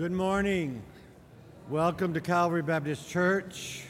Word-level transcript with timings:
Good 0.00 0.12
morning. 0.12 0.82
Welcome 1.68 2.14
to 2.14 2.22
Calvary 2.22 2.62
Baptist 2.62 3.06
Church. 3.10 3.84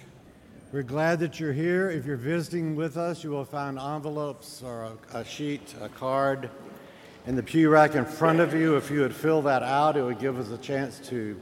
We're 0.73 0.83
glad 0.83 1.21
that 1.21 1.39
you're 1.39 1.53
here. 1.53 1.89
If 1.89 2.05
you're 2.05 2.17
visiting 2.17 2.75
with 2.75 2.97
us, 2.97 3.23
you 3.23 3.31
will 3.31 3.45
find 3.45 3.79
envelopes 3.79 4.61
or 4.61 4.91
a, 5.13 5.19
a 5.19 5.25
sheet, 5.25 5.73
a 5.81 5.89
card 5.89 6.51
in 7.29 7.37
the 7.37 7.45
pew 7.45 7.71
rack 7.71 7.95
in 7.95 8.05
front 8.05 8.41
of 8.41 8.53
you. 8.55 8.77
If 8.77 8.91
you 8.91 9.03
would 9.03 9.15
fill 9.15 9.41
that 9.43 9.63
out, 9.63 9.97
it 9.97 10.03
would 10.03 10.19
give 10.19 10.37
us 10.37 10.51
a 10.51 10.59
chance 10.59 10.99
to 11.11 11.41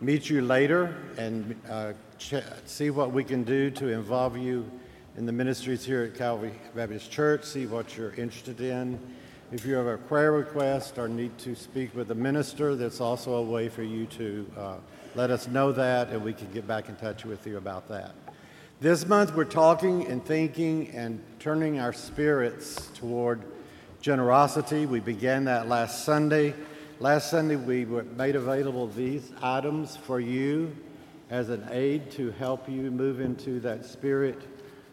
meet 0.00 0.30
you 0.30 0.42
later 0.42 0.96
and 1.18 1.60
uh, 1.68 1.94
ch- 2.16 2.34
see 2.66 2.90
what 2.90 3.10
we 3.10 3.24
can 3.24 3.42
do 3.42 3.68
to 3.72 3.88
involve 3.88 4.36
you 4.36 4.70
in 5.16 5.26
the 5.26 5.32
ministries 5.32 5.84
here 5.84 6.04
at 6.04 6.14
Calvary 6.14 6.54
Baptist 6.72 7.10
Church, 7.10 7.42
see 7.42 7.66
what 7.66 7.96
you're 7.96 8.14
interested 8.14 8.60
in. 8.60 8.96
If 9.52 9.66
you 9.66 9.74
have 9.74 9.86
a 9.86 9.98
prayer 9.98 10.32
request 10.32 10.98
or 10.98 11.06
need 11.06 11.36
to 11.38 11.54
speak 11.54 11.94
with 11.94 12.10
a 12.10 12.14
minister, 12.14 12.74
that's 12.74 13.00
also 13.00 13.34
a 13.34 13.42
way 13.42 13.68
for 13.68 13.82
you 13.82 14.06
to 14.06 14.50
uh, 14.56 14.74
let 15.14 15.30
us 15.30 15.46
know 15.46 15.70
that, 15.72 16.08
and 16.08 16.24
we 16.24 16.32
can 16.32 16.50
get 16.52 16.66
back 16.66 16.88
in 16.88 16.96
touch 16.96 17.24
with 17.24 17.46
you 17.46 17.58
about 17.58 17.86
that. 17.88 18.14
This 18.80 19.06
month, 19.06 19.34
we're 19.34 19.44
talking 19.44 20.06
and 20.06 20.24
thinking 20.24 20.88
and 20.88 21.22
turning 21.38 21.78
our 21.78 21.92
spirits 21.92 22.88
toward 22.94 23.42
generosity. 24.00 24.86
We 24.86 25.00
began 25.00 25.44
that 25.44 25.68
last 25.68 26.04
Sunday. 26.04 26.54
Last 26.98 27.30
Sunday, 27.30 27.56
we 27.56 27.84
made 27.84 28.36
available 28.36 28.88
these 28.88 29.30
items 29.42 29.94
for 29.94 30.20
you 30.20 30.74
as 31.30 31.50
an 31.50 31.68
aid 31.70 32.10
to 32.12 32.30
help 32.32 32.68
you 32.68 32.90
move 32.90 33.20
into 33.20 33.60
that 33.60 33.84
spirit 33.84 34.40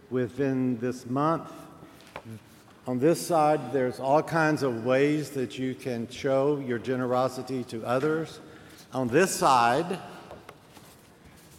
within 0.09 0.78
this 0.79 1.06
month. 1.06 1.51
On 2.87 2.97
this 2.97 3.23
side, 3.23 3.71
there's 3.71 3.99
all 3.99 4.23
kinds 4.23 4.63
of 4.63 4.85
ways 4.85 5.29
that 5.31 5.59
you 5.59 5.75
can 5.75 6.09
show 6.09 6.57
your 6.57 6.79
generosity 6.79 7.63
to 7.65 7.85
others. 7.85 8.39
On 8.91 9.07
this 9.07 9.29
side, 9.29 9.99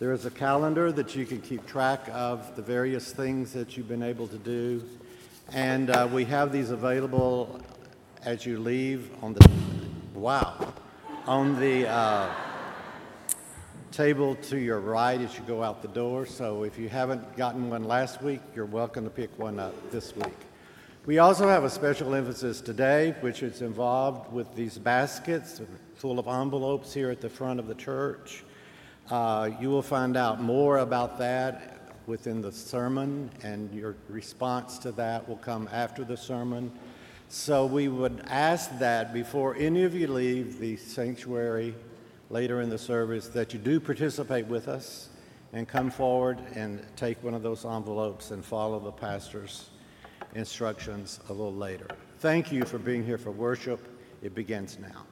there 0.00 0.12
is 0.12 0.26
a 0.26 0.32
calendar 0.32 0.90
that 0.90 1.14
you 1.14 1.24
can 1.24 1.40
keep 1.40 1.64
track 1.64 2.08
of 2.10 2.56
the 2.56 2.62
various 2.62 3.12
things 3.12 3.52
that 3.52 3.76
you've 3.76 3.86
been 3.86 4.02
able 4.02 4.26
to 4.26 4.36
do. 4.38 4.82
And 5.52 5.90
uh, 5.90 6.08
we 6.12 6.24
have 6.24 6.50
these 6.50 6.70
available 6.70 7.60
as 8.24 8.44
you 8.44 8.58
leave 8.58 9.08
on 9.22 9.34
the, 9.34 9.48
wow, 10.14 10.74
on 11.28 11.60
the 11.60 11.88
uh, 11.88 12.34
table 13.92 14.34
to 14.34 14.58
your 14.58 14.80
right 14.80 15.20
as 15.20 15.38
you 15.38 15.44
go 15.44 15.62
out 15.62 15.82
the 15.82 15.88
door. 15.88 16.26
So 16.26 16.64
if 16.64 16.80
you 16.80 16.88
haven't 16.88 17.36
gotten 17.36 17.70
one 17.70 17.84
last 17.84 18.22
week, 18.22 18.40
you're 18.56 18.66
welcome 18.66 19.04
to 19.04 19.10
pick 19.10 19.38
one 19.38 19.60
up 19.60 19.92
this 19.92 20.16
week. 20.16 20.34
We 21.04 21.18
also 21.18 21.48
have 21.48 21.64
a 21.64 21.70
special 21.70 22.14
emphasis 22.14 22.60
today, 22.60 23.16
which 23.22 23.42
is 23.42 23.60
involved 23.60 24.32
with 24.32 24.54
these 24.54 24.78
baskets 24.78 25.60
full 25.96 26.20
of 26.20 26.28
envelopes 26.28 26.94
here 26.94 27.10
at 27.10 27.20
the 27.20 27.28
front 27.28 27.58
of 27.58 27.66
the 27.66 27.74
church. 27.74 28.44
Uh, 29.10 29.50
you 29.60 29.68
will 29.68 29.82
find 29.82 30.16
out 30.16 30.40
more 30.40 30.78
about 30.78 31.18
that 31.18 31.96
within 32.06 32.40
the 32.40 32.52
sermon, 32.52 33.32
and 33.42 33.74
your 33.74 33.96
response 34.08 34.78
to 34.78 34.92
that 34.92 35.28
will 35.28 35.38
come 35.38 35.68
after 35.72 36.04
the 36.04 36.16
sermon. 36.16 36.70
So 37.28 37.66
we 37.66 37.88
would 37.88 38.22
ask 38.28 38.78
that 38.78 39.12
before 39.12 39.56
any 39.56 39.82
of 39.82 39.96
you 39.96 40.06
leave 40.06 40.60
the 40.60 40.76
sanctuary 40.76 41.74
later 42.30 42.60
in 42.60 42.70
the 42.70 42.78
service, 42.78 43.26
that 43.30 43.52
you 43.52 43.58
do 43.58 43.80
participate 43.80 44.46
with 44.46 44.68
us 44.68 45.08
and 45.52 45.66
come 45.66 45.90
forward 45.90 46.38
and 46.54 46.80
take 46.94 47.20
one 47.24 47.34
of 47.34 47.42
those 47.42 47.64
envelopes 47.64 48.30
and 48.30 48.44
follow 48.44 48.78
the 48.78 48.92
pastor's 48.92 49.68
instructions 50.34 51.20
a 51.28 51.32
little 51.32 51.54
later. 51.54 51.86
Thank 52.18 52.52
you 52.52 52.64
for 52.64 52.78
being 52.78 53.04
here 53.04 53.18
for 53.18 53.30
worship. 53.30 53.80
It 54.22 54.34
begins 54.34 54.78
now. 54.78 55.06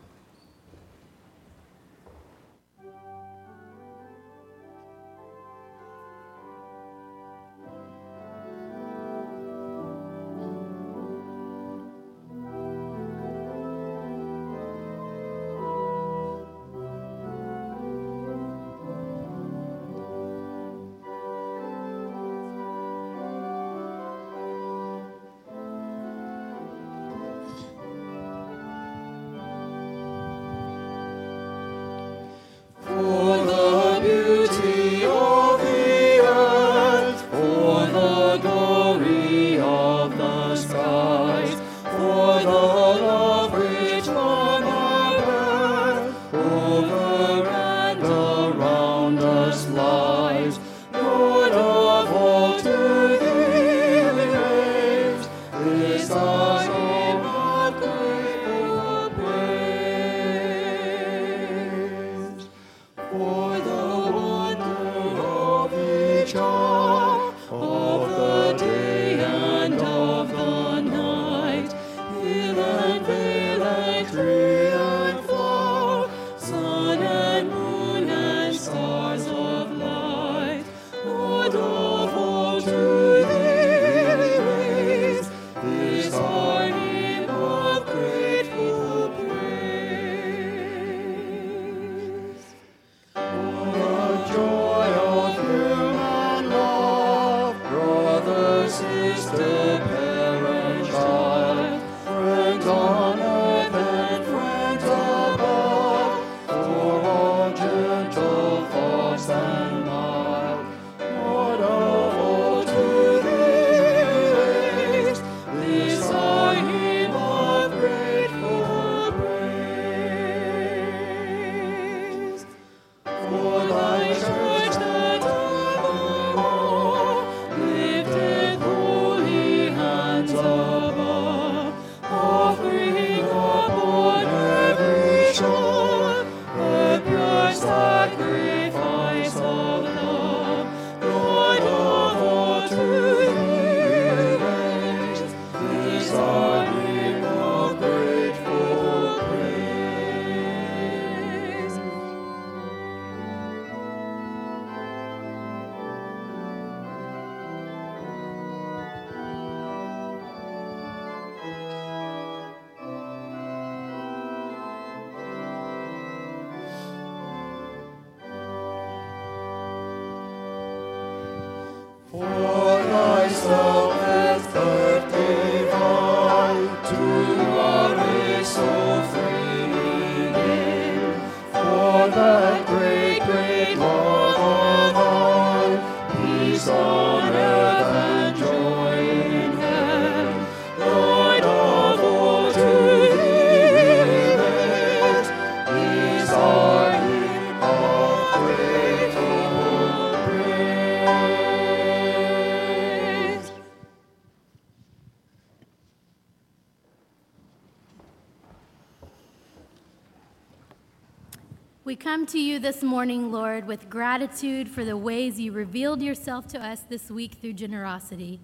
We 211.91 211.97
come 211.97 212.25
to 212.27 212.39
you 212.39 212.61
this 212.61 212.85
morning, 212.85 213.33
Lord, 213.33 213.67
with 213.67 213.91
gratitude 213.91 214.69
for 214.69 214.85
the 214.85 214.97
ways 214.97 215.41
you 215.41 215.51
revealed 215.51 216.01
yourself 216.01 216.47
to 216.51 216.65
us 216.65 216.83
this 216.83 217.11
week 217.11 217.39
through 217.41 217.55
generosity. 217.55 218.39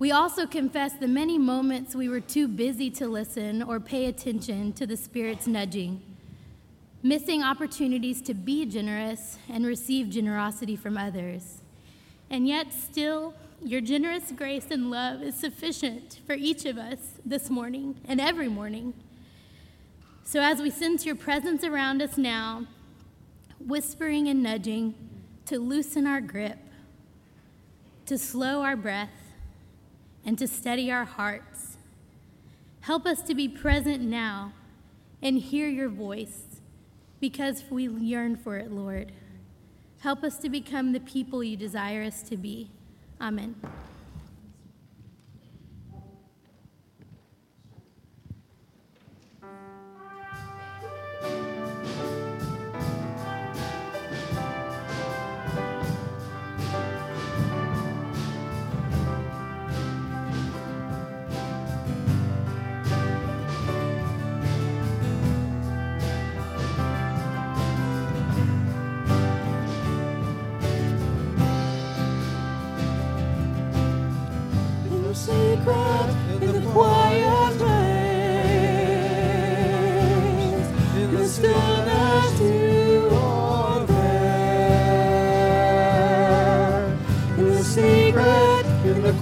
We 0.00 0.10
also 0.10 0.48
confess 0.48 0.94
the 0.94 1.06
many 1.06 1.38
moments 1.38 1.94
we 1.94 2.08
were 2.08 2.18
too 2.18 2.48
busy 2.48 2.90
to 2.90 3.06
listen 3.06 3.62
or 3.62 3.78
pay 3.78 4.06
attention 4.06 4.72
to 4.72 4.84
the 4.84 4.96
Spirit's 4.96 5.46
nudging, 5.46 6.02
missing 7.04 7.40
opportunities 7.40 8.20
to 8.22 8.34
be 8.34 8.66
generous 8.66 9.38
and 9.48 9.64
receive 9.64 10.10
generosity 10.10 10.74
from 10.74 10.98
others. 10.98 11.62
And 12.30 12.48
yet, 12.48 12.72
still, 12.72 13.34
your 13.62 13.80
generous 13.80 14.32
grace 14.32 14.72
and 14.72 14.90
love 14.90 15.22
is 15.22 15.36
sufficient 15.36 16.18
for 16.26 16.32
each 16.32 16.64
of 16.64 16.78
us 16.78 17.20
this 17.24 17.48
morning 17.48 18.00
and 18.08 18.20
every 18.20 18.48
morning. 18.48 18.92
So, 20.28 20.40
as 20.40 20.60
we 20.60 20.70
sense 20.70 21.06
your 21.06 21.14
presence 21.14 21.62
around 21.62 22.02
us 22.02 22.18
now, 22.18 22.66
whispering 23.64 24.26
and 24.26 24.42
nudging 24.42 24.96
to 25.44 25.56
loosen 25.60 26.04
our 26.04 26.20
grip, 26.20 26.58
to 28.06 28.18
slow 28.18 28.62
our 28.62 28.74
breath, 28.74 29.12
and 30.24 30.36
to 30.36 30.48
steady 30.48 30.90
our 30.90 31.04
hearts, 31.04 31.76
help 32.80 33.06
us 33.06 33.22
to 33.22 33.36
be 33.36 33.46
present 33.46 34.02
now 34.02 34.52
and 35.22 35.38
hear 35.38 35.68
your 35.68 35.88
voice 35.88 36.60
because 37.20 37.62
we 37.70 37.86
yearn 37.86 38.36
for 38.36 38.56
it, 38.56 38.72
Lord. 38.72 39.12
Help 40.00 40.24
us 40.24 40.38
to 40.38 40.48
become 40.48 40.90
the 40.90 40.98
people 40.98 41.44
you 41.44 41.56
desire 41.56 42.02
us 42.02 42.24
to 42.24 42.36
be. 42.36 42.68
Amen. 43.20 43.54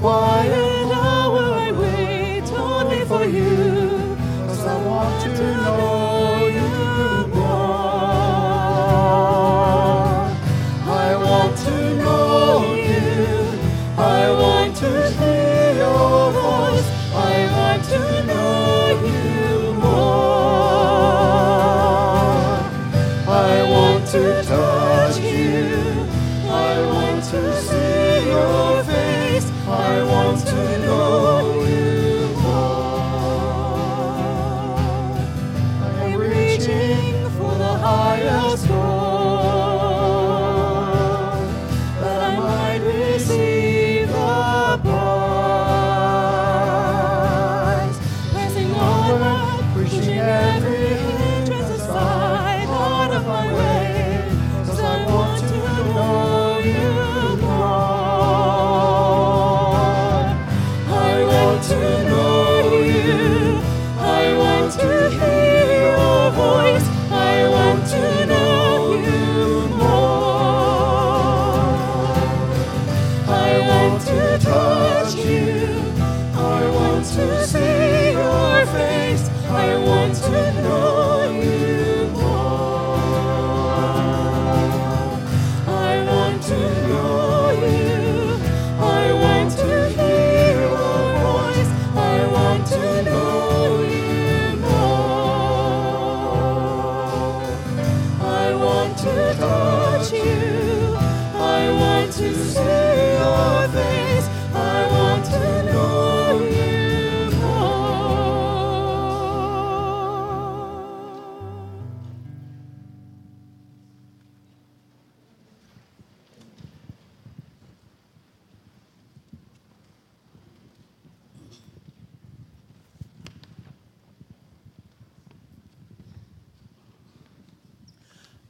Why? 0.04 0.73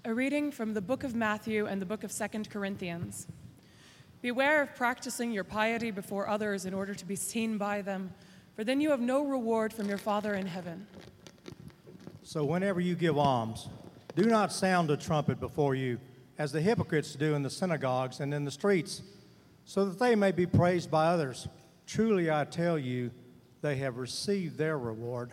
A 0.06 0.12
reading 0.12 0.52
from 0.52 0.74
the 0.74 0.82
book 0.82 1.02
of 1.02 1.14
Matthew 1.14 1.64
and 1.64 1.80
the 1.80 1.86
book 1.86 2.04
of 2.04 2.12
Second 2.12 2.50
Corinthians. 2.50 3.26
Beware 4.20 4.60
of 4.60 4.76
practicing 4.76 5.32
your 5.32 5.44
piety 5.44 5.90
before 5.90 6.28
others 6.28 6.66
in 6.66 6.74
order 6.74 6.92
to 6.92 7.06
be 7.06 7.16
seen 7.16 7.56
by 7.56 7.80
them, 7.80 8.12
for 8.54 8.64
then 8.64 8.82
you 8.82 8.90
have 8.90 9.00
no 9.00 9.24
reward 9.24 9.72
from 9.72 9.88
your 9.88 9.96
Father 9.96 10.34
in 10.34 10.44
heaven. 10.44 10.86
So, 12.22 12.44
whenever 12.44 12.80
you 12.80 12.94
give 12.94 13.16
alms, 13.16 13.70
do 14.14 14.24
not 14.24 14.52
sound 14.52 14.90
a 14.90 14.96
trumpet 14.98 15.40
before 15.40 15.74
you, 15.74 15.98
as 16.36 16.52
the 16.52 16.60
hypocrites 16.60 17.14
do 17.14 17.34
in 17.34 17.42
the 17.42 17.48
synagogues 17.48 18.20
and 18.20 18.34
in 18.34 18.44
the 18.44 18.50
streets, 18.50 19.00
so 19.64 19.86
that 19.86 19.98
they 19.98 20.14
may 20.14 20.32
be 20.32 20.44
praised 20.44 20.90
by 20.90 21.06
others. 21.06 21.48
Truly, 21.86 22.30
I 22.30 22.44
tell 22.44 22.78
you, 22.78 23.10
they 23.62 23.76
have 23.76 23.96
received 23.96 24.58
their 24.58 24.76
reward. 24.76 25.32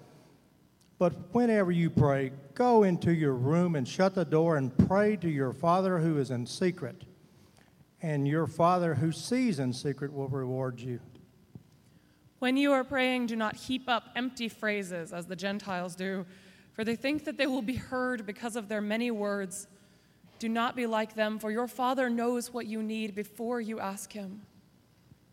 But 1.01 1.33
whenever 1.33 1.71
you 1.71 1.89
pray, 1.89 2.31
go 2.53 2.83
into 2.83 3.11
your 3.11 3.33
room 3.33 3.75
and 3.75 3.87
shut 3.87 4.13
the 4.13 4.23
door 4.23 4.57
and 4.57 4.71
pray 4.87 5.15
to 5.15 5.27
your 5.27 5.51
Father 5.51 5.97
who 5.97 6.19
is 6.19 6.29
in 6.29 6.45
secret. 6.45 7.05
And 8.03 8.27
your 8.27 8.45
Father 8.45 8.93
who 8.93 9.11
sees 9.11 9.57
in 9.57 9.73
secret 9.73 10.13
will 10.13 10.27
reward 10.27 10.79
you. 10.79 10.99
When 12.37 12.55
you 12.55 12.71
are 12.73 12.83
praying, 12.83 13.25
do 13.25 13.35
not 13.35 13.55
heap 13.55 13.89
up 13.89 14.09
empty 14.15 14.47
phrases 14.47 15.11
as 15.11 15.25
the 15.25 15.35
Gentiles 15.35 15.95
do, 15.95 16.23
for 16.73 16.83
they 16.83 16.95
think 16.95 17.25
that 17.25 17.35
they 17.35 17.47
will 17.47 17.63
be 17.63 17.77
heard 17.77 18.27
because 18.27 18.55
of 18.55 18.69
their 18.69 18.79
many 18.79 19.09
words. 19.09 19.65
Do 20.37 20.49
not 20.49 20.75
be 20.75 20.85
like 20.85 21.15
them, 21.15 21.39
for 21.39 21.49
your 21.49 21.67
Father 21.67 22.11
knows 22.11 22.53
what 22.53 22.67
you 22.67 22.83
need 22.83 23.15
before 23.15 23.59
you 23.59 23.79
ask 23.79 24.13
Him. 24.13 24.43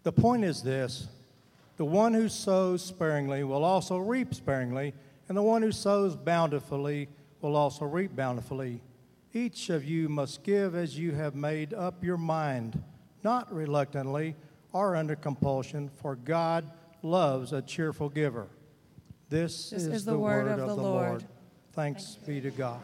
The 0.02 0.12
point 0.12 0.44
is 0.44 0.62
this 0.62 1.08
the 1.76 1.84
one 1.84 2.14
who 2.14 2.30
sows 2.30 2.82
sparingly 2.82 3.44
will 3.44 3.64
also 3.64 3.98
reap 3.98 4.34
sparingly, 4.34 4.94
and 5.28 5.36
the 5.36 5.42
one 5.42 5.62
who 5.62 5.72
sows 5.72 6.16
bountifully 6.16 7.08
will 7.40 7.56
also 7.56 7.84
reap 7.84 8.16
bountifully. 8.16 8.80
Each 9.32 9.70
of 9.70 9.84
you 9.84 10.08
must 10.08 10.42
give 10.42 10.74
as 10.74 10.98
you 10.98 11.12
have 11.12 11.34
made 11.34 11.74
up 11.74 12.02
your 12.02 12.16
mind, 12.16 12.82
not 13.22 13.52
reluctantly 13.52 14.34
or 14.72 14.96
under 14.96 15.16
compulsion, 15.16 15.88
for 15.88 16.16
God 16.16 16.70
loves 17.02 17.52
a 17.52 17.62
cheerful 17.62 18.08
giver. 18.08 18.48
This, 19.28 19.70
This 19.70 19.84
is 19.84 20.04
the 20.04 20.18
word 20.18 20.48
of 20.48 20.66
the 20.66 20.74
Lord. 20.74 21.24
Thanks 21.72 22.16
be 22.26 22.40
to 22.40 22.50
God. 22.50 22.80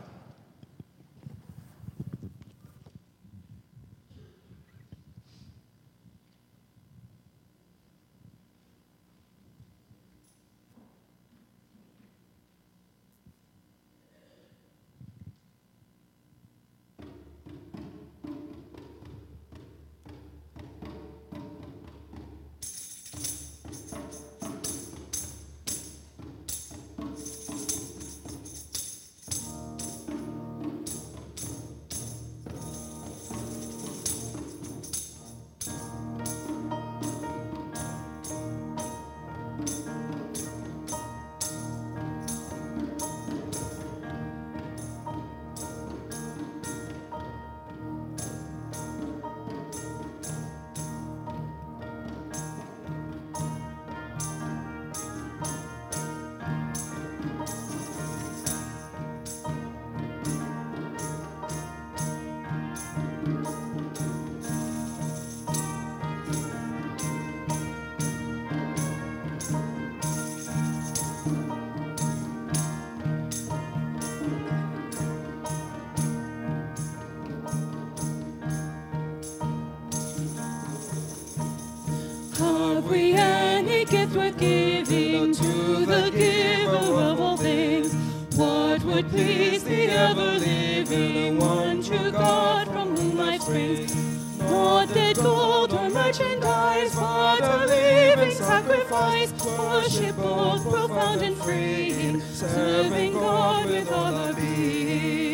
Worth 84.15 84.39
giving 84.39 85.35
to 85.35 85.87
the 85.87 86.11
giver 86.11 86.77
of 86.77 87.21
all 87.21 87.37
things? 87.37 87.95
What 88.37 88.83
would 88.85 89.09
please 89.09 89.65
the 89.65 89.91
ever 89.91 90.39
living 90.39 91.39
one 91.39 91.83
true 91.83 92.11
God 92.11 92.67
from 92.69 92.97
whom 92.97 93.17
life 93.17 93.43
springs? 93.43 93.95
Not 94.39 94.93
dead 94.93 95.17
gold 95.17 95.73
or 95.73 95.91
merchandise, 95.91 96.95
but 96.95 97.43
a 97.43 97.67
living 97.67 98.31
sacrifice. 98.33 99.33
Worship 99.45 100.17
both 100.17 100.63
profound 100.69 101.23
and 101.23 101.37
free, 101.37 102.21
serving 102.21 103.13
God 103.15 103.67
with 103.67 103.91
all 103.91 104.15
our 104.15 104.33
being. 104.35 105.25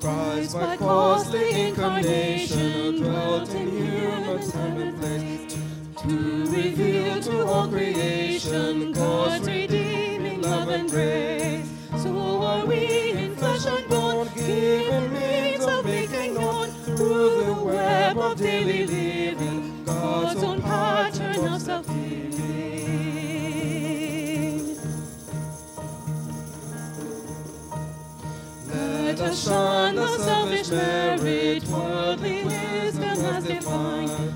Christ, 0.00 0.54
by 0.54 0.76
costly 0.76 1.60
incarnation, 1.68 2.31
time 4.62 4.80
and 4.80 4.96
place, 4.98 5.56
to 6.02 6.46
reveal 6.46 7.20
to 7.20 7.44
all 7.46 7.68
creation 7.68 8.92
God's 8.92 9.46
redeeming 9.46 10.40
love 10.42 10.68
and 10.68 10.88
grace. 10.90 11.68
So 12.02 12.42
are 12.42 12.64
we 12.64 13.10
in 13.10 13.34
flesh 13.36 13.66
and 13.66 13.88
bone, 13.88 14.28
given 14.34 15.12
means 15.12 15.64
of 15.64 15.84
making 15.84 16.34
known 16.34 16.68
through 16.84 17.44
the 17.44 17.54
web 17.64 18.18
of 18.18 18.38
daily 18.38 18.86
living, 18.86 19.84
God's 19.84 20.42
own 20.44 20.62
pattern 20.62 21.44
of 21.52 21.60
self-giving. 21.60 22.12
Let 28.68 29.20
us 29.20 29.44
shun 29.44 29.96
the 29.96 30.18
selfish 30.18 30.70
merit 30.70 31.64
worldly 31.66 32.44
wisdom 32.44 33.18
has 33.26 33.44
defined, 33.44 34.31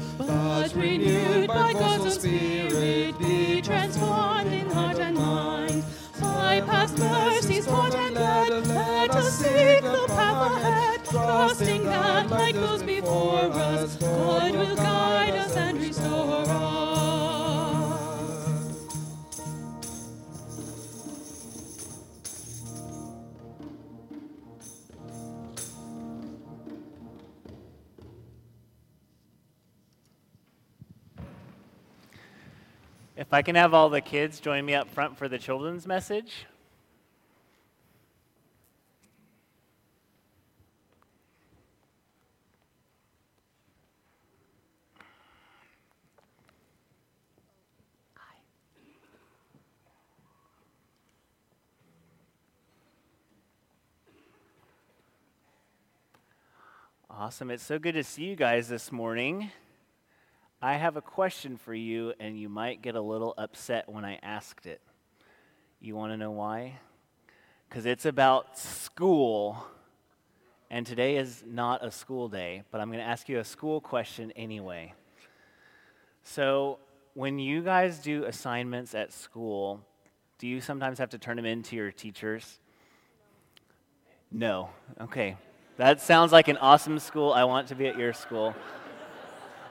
past 6.86 6.98
mercies 6.98 7.66
and 7.66 8.14
let 8.14 9.10
us 9.10 9.38
seek 9.38 9.82
the 9.82 10.04
path 10.08 10.52
ahead, 10.52 11.04
trusting 11.04 11.84
that, 11.84 12.30
like 12.30 12.54
those 12.54 12.82
before 12.82 13.50
us, 13.52 13.96
God 13.96 14.54
will 14.54 14.76
guide 14.76 15.34
us 15.34 15.56
and 15.56 15.78
restore 15.78 16.44
us. 16.46 16.52
If 33.16 33.32
I 33.32 33.42
can 33.42 33.56
have 33.56 33.74
all 33.74 33.88
the 33.88 34.00
kids 34.00 34.38
join 34.38 34.64
me 34.64 34.74
up 34.74 34.88
front 34.88 35.18
for 35.18 35.26
the 35.26 35.38
children's 35.38 35.84
message. 35.86 36.46
Awesome. 57.18 57.50
It's 57.50 57.62
so 57.62 57.78
good 57.78 57.94
to 57.94 58.04
see 58.04 58.24
you 58.24 58.36
guys 58.36 58.68
this 58.68 58.92
morning. 58.92 59.50
I 60.60 60.74
have 60.74 60.98
a 60.98 61.00
question 61.00 61.56
for 61.56 61.72
you, 61.72 62.12
and 62.20 62.38
you 62.38 62.50
might 62.50 62.82
get 62.82 62.94
a 62.94 63.00
little 63.00 63.32
upset 63.38 63.88
when 63.88 64.04
I 64.04 64.18
asked 64.22 64.66
it. 64.66 64.82
You 65.80 65.96
want 65.96 66.12
to 66.12 66.18
know 66.18 66.32
why? 66.32 66.78
Because 67.66 67.86
it's 67.86 68.04
about 68.04 68.58
school, 68.58 69.66
and 70.70 70.86
today 70.86 71.16
is 71.16 71.42
not 71.46 71.82
a 71.82 71.90
school 71.90 72.28
day, 72.28 72.64
but 72.70 72.82
I'm 72.82 72.88
going 72.88 73.02
to 73.02 73.08
ask 73.08 73.30
you 73.30 73.38
a 73.38 73.44
school 73.44 73.80
question 73.80 74.30
anyway. 74.32 74.92
So, 76.22 76.78
when 77.14 77.38
you 77.38 77.62
guys 77.62 77.98
do 78.00 78.24
assignments 78.24 78.94
at 78.94 79.10
school, 79.14 79.80
do 80.38 80.46
you 80.46 80.60
sometimes 80.60 80.98
have 80.98 81.08
to 81.10 81.18
turn 81.18 81.36
them 81.36 81.46
in 81.46 81.62
to 81.62 81.76
your 81.76 81.92
teachers? 81.92 82.60
No. 84.30 84.68
Okay. 85.00 85.38
That 85.76 86.00
sounds 86.00 86.32
like 86.32 86.48
an 86.48 86.56
awesome 86.56 86.98
school. 86.98 87.32
I 87.32 87.44
want 87.44 87.68
to 87.68 87.74
be 87.74 87.86
at 87.86 87.98
your 87.98 88.14
school. 88.14 88.54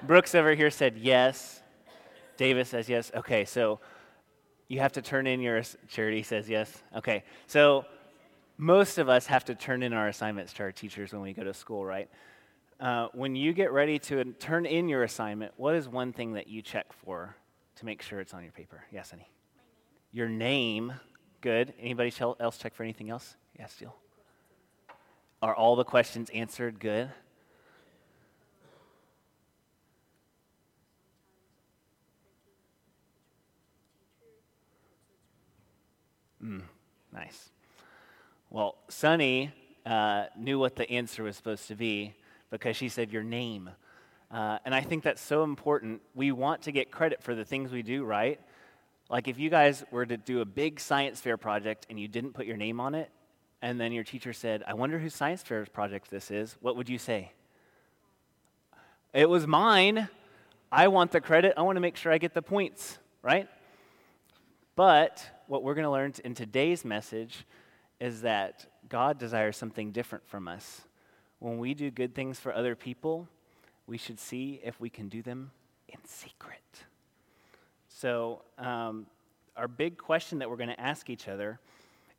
Brooks 0.04 0.36
over 0.36 0.54
here 0.54 0.70
said 0.70 0.98
yes. 0.98 1.63
Davis 2.38 2.70
says 2.70 2.88
yes. 2.88 3.12
Okay, 3.15 3.44
so 3.44 3.80
you 4.68 4.80
have 4.82 4.91
to 4.94 5.02
turn 5.02 5.26
in 5.26 5.41
your 5.41 5.63
charity 5.88 6.22
says 6.22 6.48
yes. 6.48 6.84
Okay, 6.96 7.24
so 7.48 7.86
most 8.58 9.00
of 9.00 9.10
us 9.10 9.26
have 9.26 9.46
to 9.46 9.56
turn 9.56 9.82
in 9.82 9.94
our 9.94 10.08
assignments 10.08 10.54
to 10.54 10.63
our 10.63 10.72
teachers 10.72 11.12
when 11.12 11.24
we 11.24 11.34
go 11.34 11.44
to 11.44 11.56
school, 11.56 11.84
right? 11.84 12.08
Uh, 12.80 13.08
when 13.13 13.36
you 13.36 13.52
get 13.52 13.72
ready 13.72 13.98
to 13.98 14.24
turn 14.34 14.68
in 14.68 14.88
your 14.88 15.04
assignment, 15.04 15.54
what 15.58 15.74
is 15.74 15.88
one 15.88 16.13
thing 16.13 16.34
that 16.34 16.48
you 16.48 16.62
check 16.62 16.94
for 16.94 17.36
to 17.78 17.86
make 17.86 18.04
sure 18.04 18.20
it's 18.20 18.34
on 18.34 18.44
your 18.44 18.52
paper? 18.52 18.84
Yes, 18.91 19.10
honey. 19.10 19.30
Your 20.12 20.30
name. 20.30 20.94
Good. 21.41 21.74
Anybody 21.80 22.13
else 22.39 22.58
check 22.60 22.76
for 22.76 22.84
anything 22.84 23.10
else? 23.10 23.38
Yes, 23.58 23.74
Steele. 23.74 23.96
Are 25.41 25.56
all 25.56 25.76
the 25.76 25.84
questions 25.84 26.30
answered? 26.32 26.80
Good. 26.80 27.10
Mm. 36.43 36.63
Nice. 37.13 37.50
Well, 38.50 38.76
Sunny 38.88 39.52
uh, 39.86 40.26
knew 40.38 40.60
what 40.60 40.76
the 40.76 40.89
answer 40.89 41.24
was 41.24 41.36
supposed 41.36 41.67
to 41.67 41.76
be 41.76 42.13
because 42.50 42.76
she 42.76 42.89
said 42.89 43.12
your 43.12 43.24
name. 43.24 43.69
Uh, 44.32 44.60
and 44.65 44.74
I 44.74 44.82
think 44.82 45.04
that's 45.04 45.21
so 45.21 45.43
important. 45.43 46.02
We 46.13 46.32
want 46.32 46.63
to 46.63 46.71
get 46.71 46.91
credit 46.91 47.24
for 47.24 47.36
the 47.36 47.45
things 47.45 47.71
we 47.71 47.82
do, 47.82 48.04
right? 48.04 48.39
Like 49.10 49.28
if 49.28 49.39
you 49.39 49.50
guys 49.50 49.84
were 49.91 50.06
to 50.06 50.17
do 50.17 50.41
a 50.41 50.45
big 50.45 50.80
science 50.80 51.19
fair 51.19 51.38
project 51.38 51.86
and 51.89 52.00
you 52.00 52.08
didn't 52.08 52.34
put 52.34 52.45
your 52.45 52.58
name 52.58 52.80
on 52.80 52.95
it, 52.95 53.10
and 53.65 53.82
then 53.82 53.91
your 53.91 54.04
teacher 54.04 54.32
said, 54.32 54.63
I 54.67 54.75
wonder 54.75 54.99
whose 54.99 55.15
science 55.15 55.41
fair 55.41 55.65
project 55.65 56.12
this 56.12 56.30
is, 56.30 56.56
what 56.62 56.75
would 56.75 56.88
you 56.88 56.99
say? 56.99 57.32
It 59.12 59.28
was 59.28 59.47
mine. 59.47 60.08
I 60.71 60.88
want 60.88 61.12
the 61.12 61.19
credit. 61.19 61.56
I 61.58 61.63
want 61.63 61.75
to 61.75 61.80
make 61.80 61.97
sure 61.97 62.12
I 62.12 62.19
get 62.19 62.36
the 62.36 62.43
points, 62.43 62.99
right? 63.23 63.49
But 64.75 65.28
what 65.47 65.63
we're 65.63 65.73
going 65.73 65.86
to 65.86 65.89
learn 65.89 66.13
in 66.23 66.36
today's 66.36 66.86
message 66.86 67.43
is 67.99 68.21
that 68.21 68.67
God 68.88 69.17
desires 69.17 69.58
something 69.58 69.91
different 69.91 70.28
from 70.28 70.47
us. 70.47 70.82
When 71.39 71.58
we 71.58 71.73
do 71.73 71.89
good 71.89 72.13
things 72.13 72.39
for 72.39 72.54
other 72.54 72.75
people, 72.75 73.28
we 73.88 73.97
should 73.97 74.19
see 74.19 74.62
if 74.63 74.80
we 74.80 74.91
can 74.91 75.10
do 75.10 75.23
them 75.23 75.49
in 75.88 75.97
secret. 76.06 76.84
So, 77.88 78.43
um, 78.60 79.08
our 79.58 79.67
big 79.67 79.97
question 79.97 80.38
that 80.38 80.51
we're 80.51 80.58
going 80.58 80.69
to 80.69 80.80
ask 80.80 81.10
each 81.10 81.28
other 81.28 81.60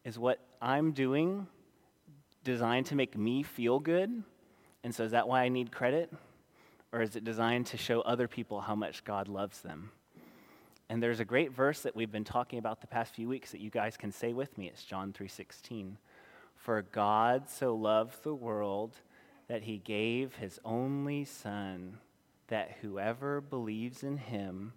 is 0.07 0.17
what 0.17 0.39
I'm 0.63 0.93
doing 0.93 1.49
designed 2.45 2.87
to 2.87 2.95
make 2.95 3.19
me 3.19 3.43
feel 3.43 3.81
good? 3.81 4.23
And 4.85 4.95
so, 4.95 5.03
is 5.03 5.11
that 5.11 5.27
why 5.27 5.43
I 5.43 5.49
need 5.49 5.73
credit? 5.73 6.13
Or 6.93 7.03
is 7.03 7.17
it 7.17 7.25
designed 7.25 7.67
to 7.67 7.77
show 7.77 8.03
other 8.03 8.29
people 8.29 8.61
how 8.61 8.77
much 8.77 9.03
God 9.03 9.27
loves 9.27 9.61
them? 9.61 9.91
And 10.89 11.03
there's 11.03 11.19
a 11.19 11.25
great 11.25 11.51
verse 11.51 11.81
that 11.81 11.97
we've 11.97 12.13
been 12.13 12.23
talking 12.23 12.61
about 12.61 12.81
the 12.81 12.87
past 12.87 13.17
few 13.17 13.29
weeks 13.29 13.51
that 13.51 13.61
you 13.61 13.69
guys 13.69 13.97
can 13.97 14.13
say 14.13 14.33
with 14.33 14.57
me. 14.57 14.69
It's 14.69 14.85
John 14.85 15.13
3:16. 15.13 15.99
For 16.55 16.83
God 16.83 17.51
so 17.51 17.75
loved 17.75 18.23
the 18.23 18.35
world 18.35 18.95
that 19.49 19.65
he 19.65 19.79
gave 19.79 20.37
his 20.37 20.61
only 20.65 21.25
son 21.25 21.99
that 22.47 22.79
whoever 22.81 23.41
believes 23.41 24.05
in 24.05 24.19
him 24.19 24.73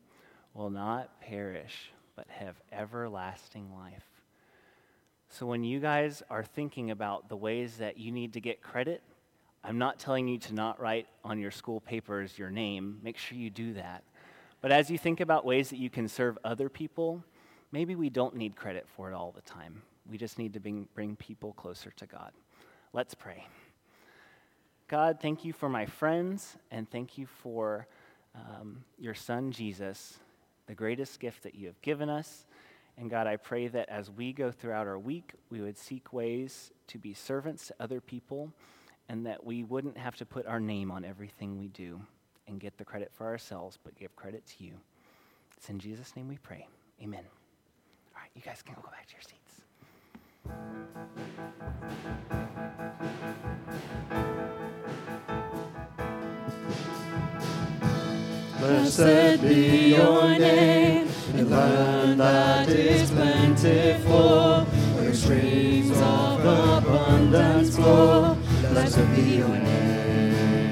will 0.56 0.72
not 0.72 1.22
perish 1.22 1.92
but 2.16 2.28
have 2.30 2.60
everlasting 2.72 3.72
life. 3.76 4.09
So 5.32 5.46
when 5.46 5.64
you 5.64 5.80
guys 5.80 6.24
are 6.32 6.44
thinking 6.44 6.90
about 6.90 7.30
the 7.30 7.36
ways 7.36 7.78
that 7.78 7.98
you 7.98 8.12
need 8.12 8.34
to 8.34 8.42
get 8.42 8.64
credit, 8.64 9.04
I'm 9.64 9.78
not 9.78 10.00
telling 10.00 10.28
you 10.28 10.40
to 10.40 10.54
not 10.56 10.80
write 10.80 11.08
on 11.24 11.38
your 11.38 11.52
school 11.52 11.80
papers 11.80 12.38
your 12.38 12.50
name. 12.50 13.00
Make 13.04 13.18
sure 13.18 13.38
you 13.38 13.52
do 13.52 13.74
that. 13.74 14.04
But 14.60 14.72
as 14.72 14.90
you 14.90 14.98
think 14.98 15.20
about 15.20 15.46
ways 15.46 15.70
that 15.70 15.78
you 15.78 15.90
can 15.90 16.08
serve 16.08 16.38
other 16.44 16.68
people, 16.68 17.24
maybe 17.72 17.96
we 17.96 18.10
don't 18.10 18.36
need 18.36 18.56
credit 18.56 18.88
for 18.96 19.12
it 19.12 19.14
all 19.14 19.32
the 19.32 19.42
time. 19.42 19.84
We 20.10 20.18
just 20.18 20.40
need 20.40 20.54
to 20.54 20.60
bring, 20.60 20.88
bring 20.96 21.16
people 21.16 21.54
closer 21.54 21.92
to 21.92 22.08
God. 22.08 22.32
Let's 22.92 23.14
pray. 23.14 23.46
God, 24.88 25.20
thank 25.22 25.46
you 25.46 25.54
for 25.54 25.70
my 25.70 25.86
friends, 25.86 26.58
and 26.72 26.90
thank 26.90 27.20
you 27.20 27.28
for 27.28 27.88
um, 28.34 28.84
your 28.98 29.14
son, 29.14 29.52
Jesus, 29.52 30.18
the 30.66 30.74
greatest 30.74 31.20
gift 31.20 31.44
that 31.44 31.54
you 31.54 31.68
have 31.68 31.80
given 31.82 32.10
us. 32.10 32.48
And 33.00 33.10
God, 33.10 33.28
I 33.28 33.38
pray 33.38 33.70
that 33.70 33.88
as 33.88 34.12
we 34.12 34.34
go 34.34 34.52
throughout 34.52 34.86
our 34.86 35.00
week, 35.00 35.32
we 35.50 35.62
would 35.62 35.78
seek 35.78 36.12
ways 36.12 36.72
to 36.88 36.98
be 36.98 37.14
servants 37.14 37.68
to 37.68 37.76
other 37.80 38.02
people, 38.02 38.52
and 39.08 39.26
that 39.26 39.46
we 39.46 39.64
wouldn't 39.64 39.98
have 39.98 40.18
to 40.18 40.26
put 40.26 40.46
our 40.46 40.60
name 40.60 40.92
on 40.92 41.06
everything 41.06 41.58
we 41.58 41.70
do 41.70 42.02
and 42.46 42.60
get 42.60 42.78
the 42.78 42.84
credit 42.84 43.10
for 43.14 43.26
ourselves, 43.26 43.80
but 43.82 43.98
give 43.98 44.14
credit 44.18 44.46
to 44.46 44.66
you. 44.66 44.74
It's 45.56 45.70
in 45.70 45.80
Jesus' 45.80 46.14
name 46.18 46.28
we 46.28 46.38
pray. 46.40 46.68
Amen. 47.02 47.24
All 48.14 48.22
right, 48.22 48.30
you 48.36 48.42
guys 48.42 48.62
can 48.62 48.76
go 48.76 48.90
back 48.92 49.08
to 49.08 49.14
your 49.14 49.22
seats. 49.22 49.62
Blessed 58.60 59.42
be 59.42 59.96
your 59.96 60.38
name 60.38 61.09
in 61.36 61.50
land 61.50 62.20
that 62.20 62.70
is 62.70 63.12
plentiful, 63.12 64.66
where 64.96 65.14
streams 65.14 65.92
of 65.92 66.40
abundance 66.40 67.76
flow. 67.76 68.38
Blessed 68.72 69.16
be 69.16 69.38
your 69.38 69.50
name. 69.50 70.70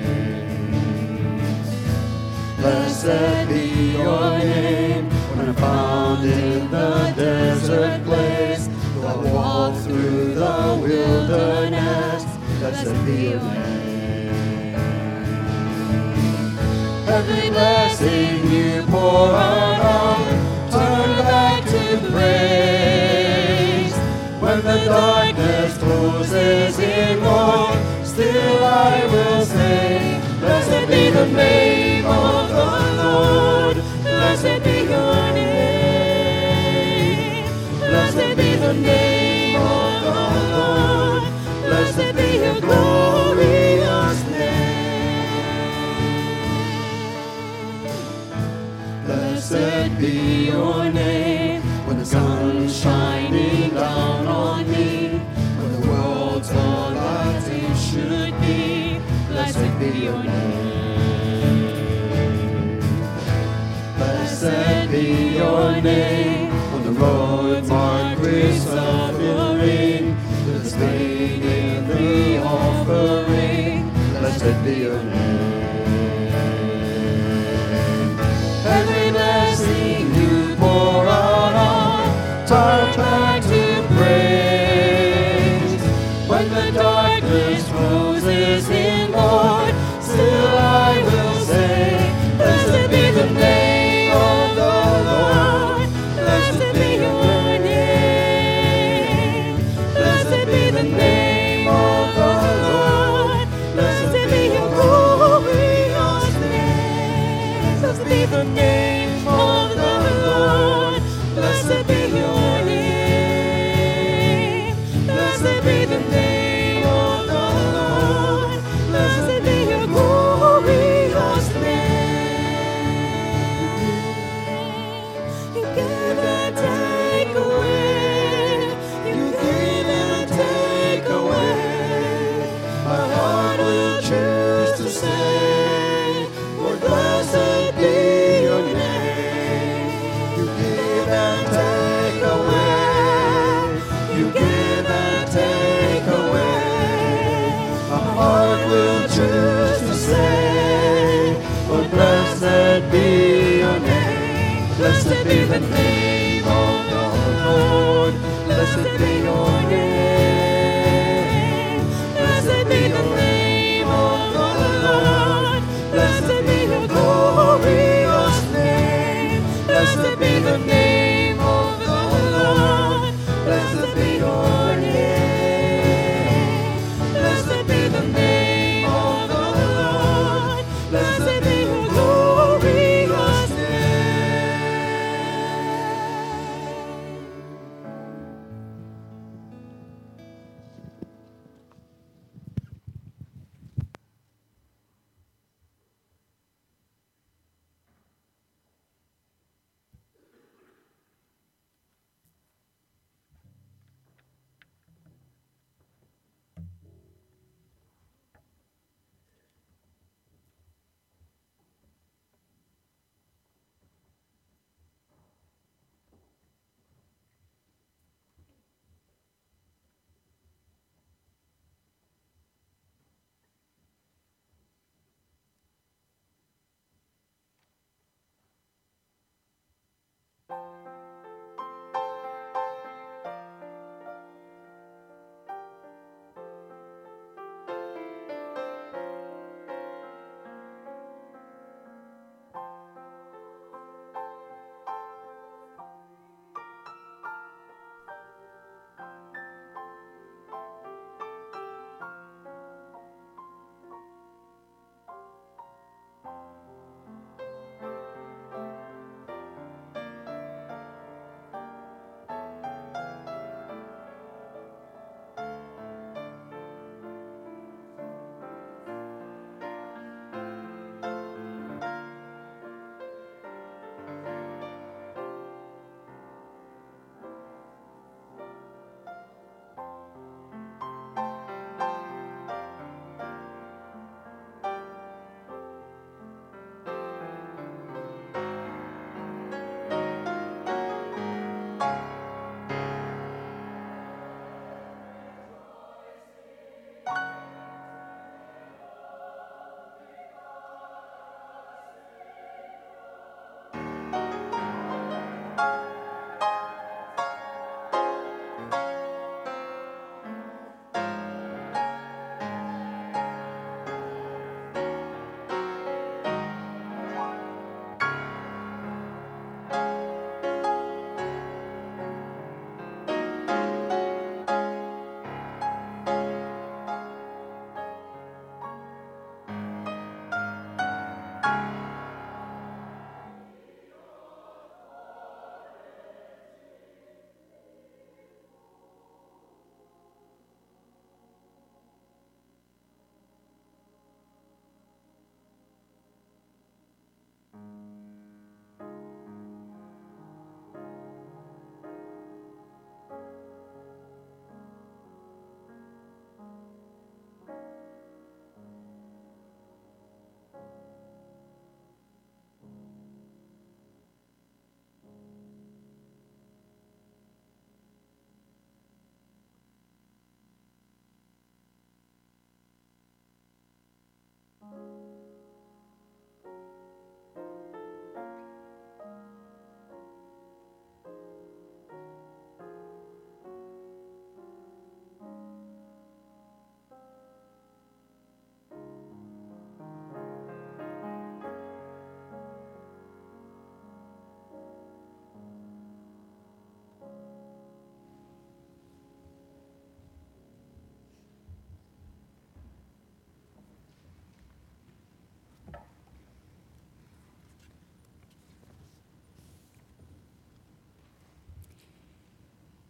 Blessed 2.57 3.49
be 3.49 3.91
your 3.93 4.39
name 4.39 5.09
when 5.35 5.49
I 5.49 5.53
found 5.53 6.23
in 6.25 6.71
the 6.71 7.13
desert 7.15 8.03
place. 8.03 8.67
Though 8.95 9.07
I 9.07 9.15
walk 9.33 9.75
through 9.83 10.33
the 10.35 10.79
wilderness, 10.81 12.23
blessed 12.59 13.05
be 13.05 13.29
your 13.29 13.41
name. 13.41 13.77
Every 17.07 17.49
blessing 17.49 18.51
you 18.51 18.83
pour 18.87 19.29
out, 19.31 19.77
turn 19.87 20.36
to 21.99 22.11
praise. 22.11 23.93
When 24.41 24.61
the 24.61 24.85
darkness 24.85 25.77
closes 25.77 26.79
in, 26.79 27.23
Lord, 27.23 27.77
still 28.05 28.63
I 28.63 29.05
will 29.11 29.45
say, 29.45 30.21
Blessed 30.39 30.87
be 30.89 31.09
the 31.09 31.25
name 31.27 32.05
of 32.05 32.49
the 32.49 32.65
Lord. 33.03 33.77
Blessed 34.03 34.63
be 34.63 34.77
your 34.83 35.31
name. 35.33 36.65
Blessed 37.79 38.37
be 38.37 38.55
the 38.55 38.73
name 38.73 39.61
of 39.61 40.01
the 40.03 40.13
Lord. 40.55 41.23
Blessed 41.65 42.15
be 42.15 42.27
your 42.43 42.59
glorious 42.61 44.19
name. 44.31 45.47
Blessed 49.05 49.99
be 49.99 50.15
your 50.49 50.91
name 50.91 51.66
the 52.09 52.69
shining 52.69 53.73
down 53.73 54.27
on 54.27 54.71
me, 54.71 55.17
when 55.59 55.81
the 55.81 55.87
world's 55.89 56.49
all 56.51 56.91
it 57.49 57.75
should 57.75 58.39
be. 58.39 59.01
Blessed 59.27 59.79
be 59.79 59.89
your 60.05 60.23
name. 60.23 61.19
Blessed 63.97 64.89
be 64.89 65.35
your 65.35 65.81
name 65.81 66.51
when 66.71 66.83
the 66.85 66.91
road 66.91 67.65
the 67.65 68.15
in 71.43 71.87
the 71.89 72.41
offering. 72.41 73.91
Blessed 74.19 74.63
be 74.63 74.75
your 74.75 75.03
name. 75.03 75.46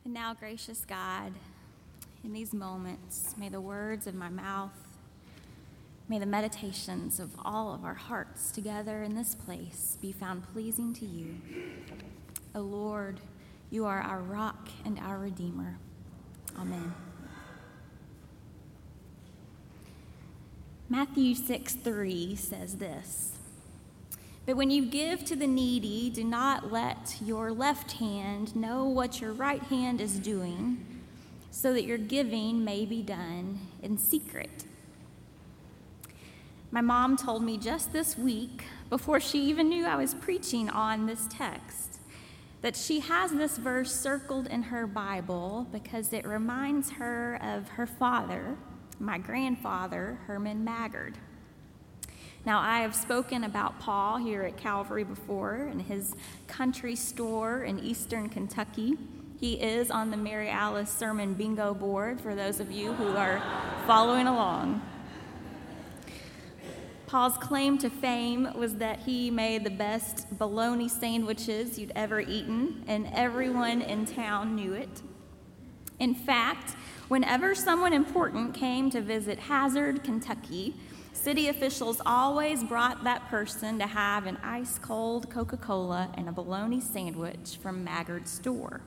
And 0.07 0.13
now, 0.13 0.33
gracious 0.33 0.85
God, 0.87 1.33
in 2.23 2.31
these 2.31 2.53
moments, 2.53 3.35
may 3.37 3.49
the 3.49 3.59
words 3.59 4.07
of 4.07 4.15
my 4.15 4.29
mouth, 4.29 4.71
may 6.07 6.17
the 6.17 6.25
meditations 6.25 7.19
of 7.19 7.31
all 7.43 7.73
of 7.73 7.83
our 7.83 7.93
hearts 7.95 8.49
together 8.51 9.03
in 9.03 9.15
this 9.15 9.35
place 9.35 9.97
be 10.01 10.13
found 10.13 10.43
pleasing 10.53 10.93
to 10.93 11.05
you. 11.05 11.35
O 12.55 12.61
Lord, 12.61 13.19
you 13.69 13.83
are 13.83 13.99
our 13.99 14.21
rock 14.21 14.69
and 14.85 14.97
our 14.97 15.17
Redeemer. 15.19 15.77
Amen. 16.57 16.93
Matthew 20.87 21.35
6 21.35 21.73
3 21.73 22.33
says 22.37 22.77
this. 22.77 23.33
But 24.47 24.55
when 24.55 24.71
you 24.71 24.85
give 24.85 25.25
to 25.25 25.35
the 25.35 25.45
needy, 25.45 26.09
do 26.09 26.23
not 26.23 26.71
let 26.71 27.17
your 27.21 27.51
left 27.51 27.91
hand 27.91 28.55
know 28.55 28.85
what 28.85 29.19
your 29.19 29.33
right 29.33 29.61
hand 29.61 29.99
is 29.99 30.17
doing, 30.19 30.85
so 31.51 31.73
that 31.73 31.83
your 31.83 31.97
giving 31.97 32.63
may 32.63 32.85
be 32.85 33.01
done 33.01 33.59
in 33.83 33.97
secret. 33.97 34.63
My 36.71 36.79
mom 36.79 37.17
told 37.17 37.43
me 37.43 37.57
just 37.57 37.91
this 37.91 38.17
week, 38.17 38.63
before 38.89 39.19
she 39.19 39.43
even 39.43 39.67
knew 39.67 39.85
I 39.85 39.97
was 39.97 40.13
preaching 40.13 40.69
on 40.69 41.07
this 41.07 41.27
text, 41.29 41.99
that 42.61 42.77
she 42.77 43.01
has 43.01 43.31
this 43.33 43.57
verse 43.57 43.93
circled 43.93 44.47
in 44.47 44.63
her 44.63 44.87
Bible 44.87 45.67
because 45.73 46.13
it 46.13 46.25
reminds 46.25 46.91
her 46.91 47.37
of 47.43 47.67
her 47.67 47.85
father, 47.85 48.55
my 48.97 49.17
grandfather, 49.17 50.19
Herman 50.25 50.63
Maggard. 50.63 51.17
Now, 52.45 52.59
I 52.59 52.79
have 52.79 52.95
spoken 52.95 53.43
about 53.43 53.79
Paul 53.79 54.17
here 54.17 54.43
at 54.43 54.57
Calvary 54.57 55.03
before 55.03 55.67
in 55.71 55.79
his 55.79 56.15
country 56.47 56.95
store 56.95 57.63
in 57.63 57.79
eastern 57.79 58.29
Kentucky. 58.29 58.97
He 59.39 59.55
is 59.55 59.91
on 59.91 60.11
the 60.11 60.17
Mary 60.17 60.49
Alice 60.49 60.91
Sermon 60.91 61.33
Bingo 61.33 61.73
board 61.73 62.21
for 62.21 62.35
those 62.35 62.59
of 62.59 62.71
you 62.71 62.93
who 62.93 63.09
are 63.15 63.41
following 63.85 64.27
along. 64.27 64.81
Paul's 67.05 67.37
claim 67.37 67.77
to 67.77 67.89
fame 67.89 68.49
was 68.55 68.75
that 68.75 68.99
he 68.99 69.31
made 69.31 69.63
the 69.63 69.69
best 69.69 70.37
bologna 70.37 70.89
sandwiches 70.89 71.79
you'd 71.79 71.93
ever 71.95 72.19
eaten, 72.19 72.83
and 72.87 73.09
everyone 73.13 73.81
in 73.81 74.05
town 74.05 74.55
knew 74.55 74.73
it. 74.73 75.01
In 75.99 76.13
fact, 76.13 76.75
whenever 77.07 77.55
someone 77.55 77.93
important 77.93 78.53
came 78.53 78.89
to 78.89 79.01
visit 79.01 79.39
Hazard, 79.39 80.03
Kentucky, 80.03 80.75
city 81.17 81.49
officials 81.49 82.01
always 82.05 82.63
brought 82.63 83.03
that 83.03 83.27
person 83.29 83.79
to 83.79 83.87
have 83.87 84.27
an 84.27 84.37
ice 84.43 84.79
cold 84.79 85.29
Coca 85.29 85.57
Cola 85.57 86.09
and 86.15 86.29
a 86.29 86.31
bologna 86.31 86.79
sandwich 86.79 87.57
from 87.61 87.83
Maggard's 87.83 88.31
store. 88.31 88.81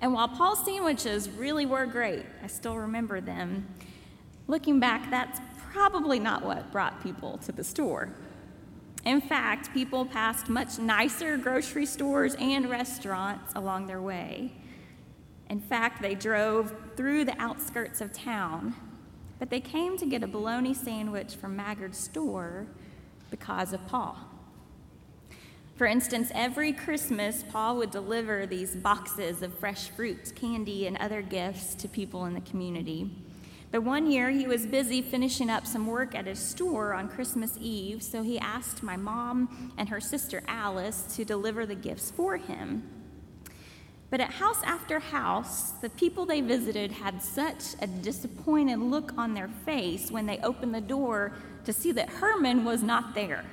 And 0.00 0.12
while 0.12 0.28
Paul's 0.28 0.64
sandwiches 0.64 1.28
really 1.30 1.66
were 1.66 1.86
great, 1.86 2.24
I 2.42 2.46
still 2.46 2.76
remember 2.76 3.20
them. 3.20 3.66
Looking 4.48 4.80
back, 4.80 5.10
that's 5.10 5.40
probably 5.72 6.18
not 6.18 6.44
what 6.44 6.72
brought 6.72 7.02
people 7.02 7.38
to 7.38 7.52
the 7.52 7.64
store. 7.64 8.10
In 9.04 9.20
fact, 9.20 9.72
people 9.72 10.04
passed 10.04 10.48
much 10.48 10.78
nicer 10.78 11.36
grocery 11.36 11.86
stores 11.86 12.34
and 12.40 12.68
restaurants 12.68 13.52
along 13.54 13.86
their 13.86 14.00
way. 14.00 14.52
In 15.48 15.60
fact, 15.60 16.02
they 16.02 16.14
drove 16.14 16.74
through 16.96 17.24
the 17.24 17.40
outskirts 17.40 18.00
of 18.00 18.12
town, 18.12 18.74
but 19.38 19.50
they 19.50 19.60
came 19.60 19.96
to 19.98 20.06
get 20.06 20.22
a 20.22 20.26
bologna 20.26 20.74
sandwich 20.74 21.34
from 21.34 21.56
Maggard's 21.56 21.98
store 21.98 22.66
because 23.30 23.72
of 23.72 23.86
Paul. 23.86 24.16
For 25.76 25.86
instance, 25.86 26.32
every 26.34 26.72
Christmas, 26.72 27.44
Paul 27.50 27.76
would 27.76 27.90
deliver 27.90 28.46
these 28.46 28.74
boxes 28.74 29.42
of 29.42 29.58
fresh 29.58 29.90
fruits, 29.90 30.32
candy, 30.32 30.86
and 30.86 30.96
other 30.96 31.20
gifts 31.20 31.74
to 31.74 31.88
people 31.88 32.24
in 32.24 32.32
the 32.32 32.40
community. 32.40 33.10
But 33.70 33.82
one 33.82 34.10
year 34.10 34.30
he 34.30 34.46
was 34.46 34.64
busy 34.64 35.02
finishing 35.02 35.50
up 35.50 35.66
some 35.66 35.86
work 35.86 36.14
at 36.14 36.26
his 36.26 36.38
store 36.38 36.94
on 36.94 37.10
Christmas 37.10 37.58
Eve, 37.60 38.02
so 38.02 38.22
he 38.22 38.38
asked 38.38 38.82
my 38.82 38.96
mom 38.96 39.72
and 39.76 39.90
her 39.90 40.00
sister 40.00 40.42
Alice 40.48 41.02
to 41.16 41.26
deliver 41.26 41.66
the 41.66 41.74
gifts 41.74 42.10
for 42.10 42.38
him. 42.38 42.95
But 44.08 44.20
at 44.20 44.30
house 44.30 44.62
after 44.64 45.00
house, 45.00 45.72
the 45.72 45.90
people 45.90 46.26
they 46.26 46.40
visited 46.40 46.92
had 46.92 47.22
such 47.22 47.74
a 47.80 47.86
disappointed 47.86 48.78
look 48.78 49.12
on 49.18 49.34
their 49.34 49.48
face 49.64 50.10
when 50.10 50.26
they 50.26 50.38
opened 50.38 50.74
the 50.74 50.80
door 50.80 51.32
to 51.64 51.72
see 51.72 51.90
that 51.92 52.08
Herman 52.08 52.64
was 52.64 52.82
not 52.82 53.14
there. 53.14 53.44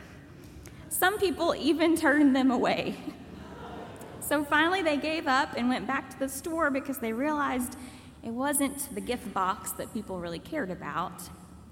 Some 0.90 1.18
people 1.18 1.56
even 1.56 1.98
turned 1.98 2.36
them 2.36 2.52
away. 2.52 2.96
So 4.20 4.46
finally, 4.46 4.82
they 4.82 4.98
gave 4.98 5.28
up 5.28 5.56
and 5.58 5.70
went 5.70 5.88
back 5.88 6.10
to 6.12 6.20
the 6.20 6.30
store 6.30 6.70
because 6.70 7.00
they 7.00 7.12
realized 7.12 7.76
it 8.24 8.32
wasn't 8.32 8.94
the 8.94 9.02
gift 9.02 9.34
box 9.34 9.72
that 9.74 9.94
people 9.94 10.20
really 10.20 10.40
cared 10.40 10.72
about. 10.72 11.24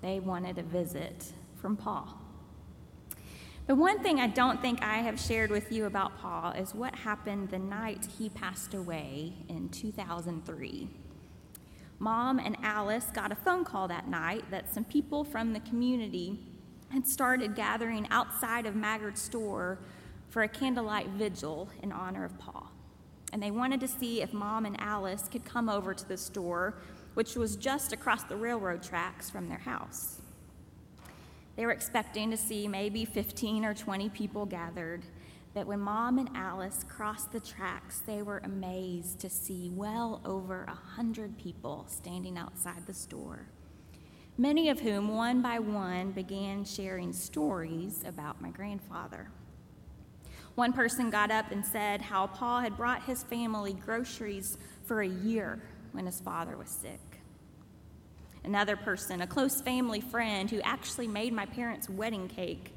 They 0.02 0.20
wanted 0.20 0.58
a 0.58 0.63
visit 0.63 1.32
from 1.56 1.78
Paul. 1.78 2.21
The 3.72 3.78
one 3.78 4.00
thing 4.04 4.20
I 4.20 4.28
don't 4.28 4.62
think 4.62 4.84
I 4.84 4.98
have 4.98 5.18
shared 5.18 5.50
with 5.50 5.72
you 5.72 5.86
about 5.86 6.20
Paul 6.20 6.52
is 6.52 6.76
what 6.76 6.94
happened 6.94 7.52
the 7.52 7.58
night 7.58 8.06
he 8.18 8.28
passed 8.28 8.74
away 8.74 9.32
in 9.48 9.70
2003. 9.70 10.90
Mom 11.98 12.40
and 12.40 12.58
Alice 12.64 13.06
got 13.14 13.32
a 13.32 13.36
phone 13.36 13.64
call 13.64 13.88
that 13.88 14.10
night 14.10 14.44
that 14.52 14.74
some 14.74 14.84
people 14.84 15.24
from 15.24 15.54
the 15.54 15.62
community 15.62 16.38
had 16.90 17.08
started 17.08 17.56
gathering 17.56 18.06
outside 18.12 18.66
of 18.66 18.76
Maggard's 18.76 19.22
store 19.22 19.80
for 20.28 20.44
a 20.44 20.50
candlelight 20.50 21.08
vigil 21.12 21.70
in 21.82 21.94
honor 21.94 22.26
of 22.26 22.38
Paul 22.38 22.70
and 23.32 23.42
they 23.42 23.52
wanted 23.52 23.80
to 23.80 23.88
see 23.88 24.22
if 24.22 24.34
Mom 24.34 24.66
and 24.66 24.78
Alice 24.82 25.30
could 25.32 25.46
come 25.46 25.70
over 25.70 25.94
to 25.94 26.06
the 26.10 26.18
store, 26.18 26.76
which 27.14 27.36
was 27.36 27.56
just 27.56 27.94
across 27.94 28.24
the 28.24 28.36
railroad 28.36 28.84
tracks 28.84 29.30
from 29.30 29.48
their 29.48 29.60
house. 29.60 30.21
They 31.56 31.66
were 31.66 31.72
expecting 31.72 32.32
to 32.32 32.38
see 32.38 32.68
maybe 32.68 33.06
15 33.06 33.66
or 33.66 33.74
20 33.74 34.10
people 34.10 34.46
gathered, 34.46 35.04
but 35.54 35.68
when 35.68 35.82
Mom 35.82 36.18
and 36.18 36.30
Alice 36.34 36.86
crossed 36.88 37.34
the 37.34 37.40
tracks, 37.40 38.00
they 38.00 38.22
were 38.22 38.42
amazed 38.44 39.20
to 39.20 39.30
see 39.30 39.70
well 39.74 40.22
over 40.24 40.64
a 40.64 40.74
hundred 40.74 41.38
people 41.38 41.86
standing 41.90 42.38
outside 42.38 42.88
the 42.88 42.94
store, 42.94 43.48
many 44.38 44.70
of 44.70 44.80
whom, 44.80 45.10
one 45.10 45.42
by 45.42 45.60
one, 45.60 46.12
began 46.12 46.64
sharing 46.64 47.12
stories 47.12 48.04
about 48.06 48.42
my 48.42 48.50
grandfather. 48.50 49.30
One 50.56 50.72
person 50.72 51.10
got 51.10 51.32
up 51.32 51.52
and 51.52 51.66
said 51.66 52.02
how 52.02 52.28
Paul 52.28 52.62
had 52.62 52.78
brought 52.78 53.04
his 53.04 53.24
family 53.24 53.74
groceries 53.74 54.58
for 54.86 55.02
a 55.02 55.08
year 55.08 55.62
when 55.92 56.06
his 56.06 56.22
father 56.22 56.58
was 56.58 56.70
sick. 56.70 57.11
Another 58.43 58.75
person, 58.75 59.21
a 59.21 59.27
close 59.27 59.62
family 59.62 60.01
friend 60.01 60.49
who 60.49 60.62
actually 60.62 61.08
made 61.08 61.34
my 61.34 61.45
parents' 61.45 61.89
wedding 61.89 62.27
cake, 62.27 62.75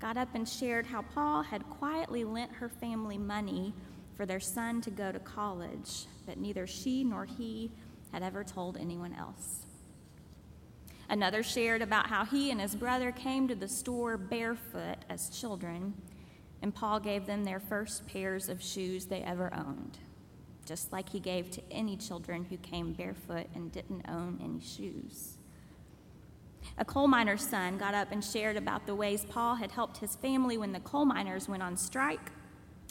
got 0.00 0.16
up 0.16 0.28
and 0.34 0.48
shared 0.48 0.86
how 0.86 1.02
Paul 1.02 1.42
had 1.42 1.68
quietly 1.70 2.24
lent 2.24 2.52
her 2.52 2.68
family 2.68 3.18
money 3.18 3.72
for 4.16 4.26
their 4.26 4.40
son 4.40 4.80
to 4.82 4.90
go 4.90 5.12
to 5.12 5.18
college, 5.18 6.06
but 6.26 6.38
neither 6.38 6.66
she 6.66 7.04
nor 7.04 7.24
he 7.24 7.70
had 8.12 8.22
ever 8.22 8.44
told 8.44 8.76
anyone 8.76 9.14
else. 9.14 9.66
Another 11.08 11.42
shared 11.42 11.82
about 11.82 12.08
how 12.08 12.24
he 12.24 12.50
and 12.50 12.60
his 12.60 12.74
brother 12.74 13.12
came 13.12 13.46
to 13.48 13.54
the 13.54 13.68
store 13.68 14.16
barefoot 14.16 14.98
as 15.08 15.28
children 15.28 15.94
and 16.64 16.74
Paul 16.74 16.98
gave 16.98 17.26
them 17.26 17.44
their 17.44 17.60
first 17.60 18.06
pairs 18.06 18.48
of 18.48 18.62
shoes 18.62 19.04
they 19.04 19.20
ever 19.20 19.52
owned, 19.52 19.98
just 20.64 20.92
like 20.92 21.08
he 21.08 21.20
gave 21.20 21.50
to 21.52 21.62
any 21.70 21.96
children 21.96 22.44
who 22.44 22.56
came 22.58 22.92
barefoot 22.92 23.46
and 23.54 23.70
didn't 23.72 24.04
own 24.08 24.40
any 24.42 24.60
shoes. 24.60 25.38
A 26.78 26.84
coal 26.84 27.06
miner's 27.06 27.46
son 27.46 27.78
got 27.78 27.94
up 27.94 28.10
and 28.10 28.24
shared 28.24 28.56
about 28.56 28.86
the 28.86 28.94
ways 28.94 29.26
Paul 29.28 29.54
had 29.56 29.70
helped 29.70 29.98
his 29.98 30.16
family 30.16 30.58
when 30.58 30.72
the 30.72 30.80
coal 30.80 31.04
miners 31.04 31.48
went 31.48 31.62
on 31.62 31.76
strike 31.76 32.32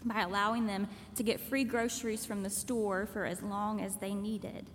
by 0.05 0.21
allowing 0.21 0.67
them 0.67 0.87
to 1.15 1.23
get 1.23 1.39
free 1.39 1.63
groceries 1.63 2.25
from 2.25 2.43
the 2.43 2.49
store 2.49 3.05
for 3.05 3.25
as 3.25 3.41
long 3.41 3.81
as 3.81 3.97
they 3.97 4.13
needed. 4.13 4.69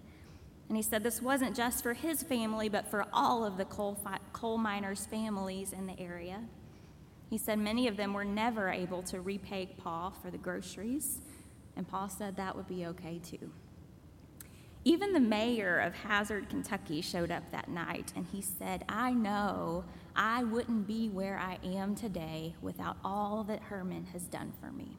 And 0.68 0.76
he 0.76 0.82
said 0.82 1.02
this 1.02 1.22
wasn't 1.22 1.56
just 1.56 1.82
for 1.82 1.94
his 1.94 2.22
family, 2.22 2.68
but 2.68 2.86
for 2.86 3.06
all 3.12 3.44
of 3.44 3.56
the 3.56 3.64
coal, 3.64 3.94
fi- 3.94 4.18
coal 4.32 4.58
miners' 4.58 5.06
families 5.06 5.72
in 5.72 5.86
the 5.86 5.98
area. 5.98 6.44
He 7.30 7.38
said 7.38 7.58
many 7.58 7.88
of 7.88 7.96
them 7.96 8.12
were 8.12 8.24
never 8.24 8.68
able 8.68 9.02
to 9.04 9.20
repay 9.20 9.74
Paul 9.78 10.14
for 10.22 10.30
the 10.30 10.38
groceries, 10.38 11.20
and 11.78 11.88
Paul 11.88 12.08
said 12.08 12.36
that 12.36 12.56
would 12.56 12.66
be 12.66 12.84
okay 12.86 13.20
too. 13.22 13.50
Even 14.84 15.12
the 15.12 15.20
mayor 15.20 15.78
of 15.78 15.94
Hazard, 15.94 16.48
Kentucky 16.50 17.00
showed 17.00 17.30
up 17.30 17.50
that 17.52 17.68
night, 17.68 18.12
and 18.16 18.26
he 18.26 18.42
said, 18.42 18.84
I 18.88 19.12
know 19.12 19.84
I 20.16 20.44
wouldn't 20.44 20.86
be 20.86 21.08
where 21.08 21.38
I 21.38 21.58
am 21.64 21.94
today 21.94 22.54
without 22.60 22.96
all 23.04 23.44
that 23.44 23.62
Herman 23.62 24.06
has 24.12 24.24
done 24.24 24.52
for 24.60 24.72
me. 24.72 24.96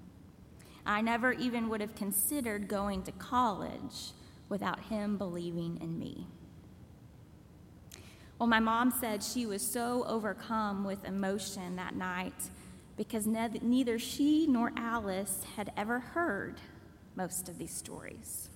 I 0.86 1.02
never 1.02 1.34
even 1.34 1.70
would 1.70 1.82
have 1.82 1.96
considered 1.96 2.68
going 2.68 3.04
to 3.04 3.12
college 3.14 4.12
without 4.48 4.80
him 4.80 5.18
believing 5.18 5.78
in 5.82 6.00
me. 6.00 6.28
Well, 8.38 8.48
my 8.48 8.62
mom 8.62 8.92
said 8.92 9.22
she 9.22 9.46
was 9.46 9.62
so 9.62 10.06
overcome 10.08 10.86
with 10.86 11.04
emotion 11.04 11.76
that 11.76 11.96
night 11.96 12.50
because 13.00 13.26
ne- 13.26 13.62
neither 13.62 13.98
she 13.98 14.46
nor 14.46 14.74
Alice 14.76 15.46
had 15.56 15.72
ever 15.78 16.00
heard 16.00 16.60
most 17.16 17.48
of 17.48 17.58
these 17.58 17.74
stories. 17.74 18.50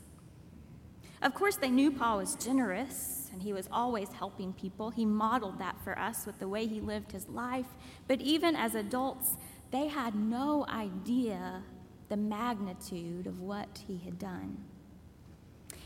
Of 1.21 1.33
course, 1.33 1.55
they 1.55 1.69
knew 1.69 1.89
Paul 1.89 2.17
was 2.17 2.35
generous 2.35 3.29
and 3.31 3.41
he 3.41 3.53
was 3.53 3.69
always 3.71 4.09
helping 4.09 4.51
people. 4.51 4.89
He 4.89 5.05
modeled 5.05 5.59
that 5.59 5.77
for 5.81 5.97
us 5.97 6.25
with 6.25 6.39
the 6.39 6.49
way 6.49 6.67
he 6.67 6.81
lived 6.81 7.13
his 7.13 7.29
life. 7.29 7.67
But 8.09 8.19
even 8.19 8.57
as 8.57 8.75
adults, 8.75 9.37
they 9.71 9.87
had 9.87 10.13
no 10.13 10.65
idea 10.67 11.63
the 12.09 12.17
magnitude 12.17 13.27
of 13.27 13.39
what 13.39 13.81
he 13.87 13.97
had 14.03 14.19
done. 14.19 14.57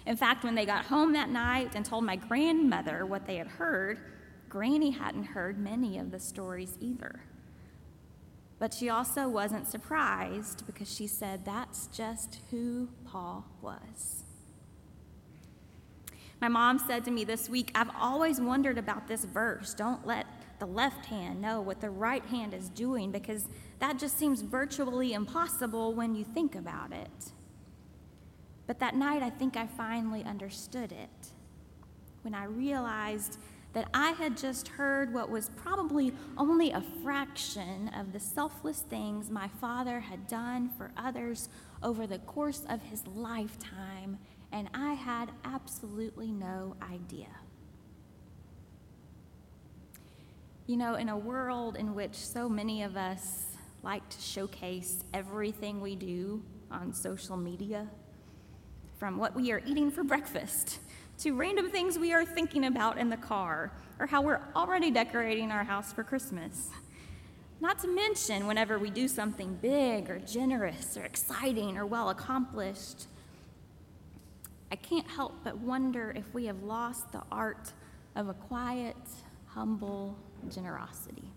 In 0.07 0.17
fact, 0.17 0.43
when 0.43 0.55
they 0.55 0.65
got 0.65 0.85
home 0.85 1.13
that 1.13 1.29
night 1.29 1.75
and 1.75 1.85
told 1.85 2.05
my 2.05 2.15
grandmother 2.15 3.05
what 3.05 3.27
they 3.27 3.35
had 3.35 3.47
heard, 3.47 3.99
Granny 4.49 4.89
hadn't 4.89 5.25
heard 5.25 5.59
many 5.59 5.99
of 5.99 6.09
the 6.09 6.19
stories 6.19 6.75
either. 6.81 7.21
But 8.59 8.73
she 8.73 8.89
also 8.89 9.29
wasn't 9.29 9.67
surprised 9.67 10.65
because 10.65 10.93
she 10.93 11.07
said 11.07 11.45
that's 11.45 11.87
just 11.87 12.39
who 12.49 12.89
Paul 13.05 13.45
was. 13.61 14.23
My 16.41 16.47
mom 16.47 16.79
said 16.79 17.03
to 17.05 17.11
me 17.11 17.23
this 17.23 17.49
week, 17.49 17.71
I've 17.73 17.89
always 17.99 18.39
wondered 18.39 18.77
about 18.77 19.07
this 19.07 19.25
verse. 19.25 19.73
Don't 19.73 20.05
let 20.05 20.25
the 20.59 20.65
left 20.65 21.05
hand 21.05 21.41
know 21.41 21.61
what 21.61 21.81
the 21.81 21.89
right 21.89 22.25
hand 22.25 22.53
is 22.53 22.69
doing 22.69 23.11
because 23.11 23.47
that 23.79 23.99
just 23.99 24.17
seems 24.17 24.41
virtually 24.41 25.13
impossible 25.13 25.93
when 25.93 26.15
you 26.15 26.23
think 26.23 26.55
about 26.55 26.91
it. 26.91 27.31
But 28.65 28.79
that 28.79 28.95
night, 28.95 29.23
I 29.23 29.29
think 29.29 29.55
I 29.55 29.65
finally 29.65 30.23
understood 30.23 30.91
it 30.91 31.31
when 32.23 32.33
I 32.33 32.45
realized 32.45 33.39
that 33.77 33.89
I 33.93 34.09
had 34.13 34.35
just 34.35 34.69
heard 34.69 35.13
what 35.13 35.29
was 35.29 35.49
probably 35.49 36.11
only 36.35 36.71
a 36.71 36.81
fraction 37.03 37.89
of 37.89 38.11
the 38.11 38.19
selfless 38.19 38.79
things 38.79 39.29
my 39.29 39.47
father 39.61 39.99
had 39.99 40.27
done 40.27 40.71
for 40.79 40.89
others 40.97 41.47
over 41.83 42.07
the 42.07 42.17
course 42.17 42.63
of 42.69 42.81
his 42.81 43.05
lifetime, 43.05 44.17
and 44.51 44.67
I 44.73 44.93
had 44.93 45.29
absolutely 45.45 46.31
no 46.31 46.75
idea. 46.91 47.27
You 50.65 50.77
know, 50.77 50.95
in 50.95 51.09
a 51.09 51.17
world 51.17 51.75
in 51.75 51.93
which 51.93 52.15
so 52.15 52.49
many 52.49 52.81
of 52.81 52.97
us 52.97 53.45
like 53.83 54.09
to 54.09 54.19
showcase 54.19 55.03
everything 55.13 55.81
we 55.81 55.95
do 55.95 56.41
on 56.71 56.95
social 56.95 57.37
media, 57.37 57.87
from 58.97 59.19
what 59.19 59.35
we 59.35 59.51
are 59.51 59.61
eating 59.67 59.91
for 59.91 60.03
breakfast 60.03 60.79
to 61.19 61.31
random 61.33 61.69
things 61.69 61.97
we 61.97 62.13
are 62.13 62.25
thinking 62.25 62.65
about 62.65 62.97
in 62.97 63.09
the 63.09 63.17
car 63.17 63.71
or 63.99 64.05
how 64.05 64.21
we're 64.21 64.41
already 64.55 64.91
decorating 64.91 65.51
our 65.51 65.63
house 65.63 65.91
for 65.91 66.03
Christmas. 66.03 66.69
Not 67.59 67.79
to 67.79 67.87
mention 67.87 68.45
whenever 68.45 68.77
we 68.77 68.91
do 68.91 69.07
something 69.07 69.55
big 69.55 70.09
or 70.11 70.19
generous 70.19 70.95
or 70.95 71.03
exciting 71.03 71.77
or 71.77 71.85
well 71.87 72.09
accomplished. 72.09 73.07
I 74.71 74.75
can't 74.75 75.07
help 75.07 75.33
but 75.43 75.57
wonder 75.57 76.13
if 76.15 76.31
we 76.33 76.45
have 76.45 76.61
lost 76.61 77.11
the 77.11 77.23
art 77.31 77.71
of 78.15 78.29
a 78.29 78.33
quiet, 78.33 78.97
humble 79.47 80.15
generosity. 80.49 81.31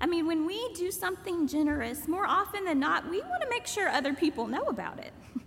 I 0.00 0.06
mean, 0.06 0.26
when 0.26 0.44
we 0.44 0.72
do 0.74 0.90
something 0.90 1.48
generous, 1.48 2.06
more 2.06 2.26
often 2.26 2.64
than 2.64 2.78
not, 2.78 3.08
we 3.08 3.20
want 3.20 3.42
to 3.42 3.48
make 3.48 3.66
sure 3.66 3.88
other 3.88 4.12
people 4.12 4.46
know 4.46 4.64
about 4.64 4.98
it. 4.98 5.12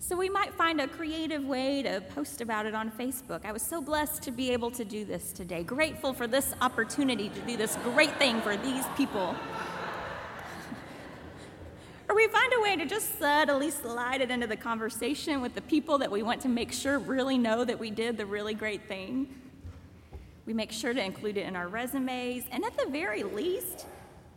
So 0.00 0.16
we 0.16 0.28
might 0.28 0.54
find 0.54 0.80
a 0.80 0.86
creative 0.86 1.44
way 1.44 1.82
to 1.82 2.00
post 2.14 2.40
about 2.40 2.66
it 2.66 2.74
on 2.74 2.92
Facebook. 2.92 3.44
I 3.44 3.50
was 3.50 3.62
so 3.62 3.80
blessed 3.80 4.22
to 4.22 4.30
be 4.30 4.52
able 4.52 4.70
to 4.70 4.84
do 4.84 5.04
this 5.04 5.32
today. 5.32 5.64
Grateful 5.64 6.12
for 6.12 6.28
this 6.28 6.54
opportunity 6.60 7.28
to 7.28 7.40
do 7.40 7.56
this 7.56 7.76
great 7.82 8.16
thing 8.16 8.40
for 8.40 8.56
these 8.56 8.84
people. 8.96 9.34
or 12.08 12.14
we 12.14 12.28
find 12.28 12.52
a 12.56 12.60
way 12.60 12.76
to 12.76 12.86
just 12.86 13.18
subtly 13.18 13.72
slide 13.72 14.20
it 14.20 14.30
into 14.30 14.46
the 14.46 14.56
conversation 14.56 15.40
with 15.40 15.56
the 15.56 15.62
people 15.62 15.98
that 15.98 16.12
we 16.12 16.22
want 16.22 16.40
to 16.42 16.48
make 16.48 16.72
sure 16.72 17.00
really 17.00 17.36
know 17.36 17.64
that 17.64 17.78
we 17.78 17.90
did 17.90 18.16
the 18.16 18.24
really 18.24 18.54
great 18.54 18.86
thing. 18.86 19.26
We 20.46 20.54
make 20.54 20.70
sure 20.70 20.94
to 20.94 21.04
include 21.04 21.36
it 21.36 21.44
in 21.44 21.56
our 21.56 21.66
resumes, 21.66 22.44
and 22.52 22.64
at 22.64 22.78
the 22.78 22.86
very 22.88 23.24
least, 23.24 23.86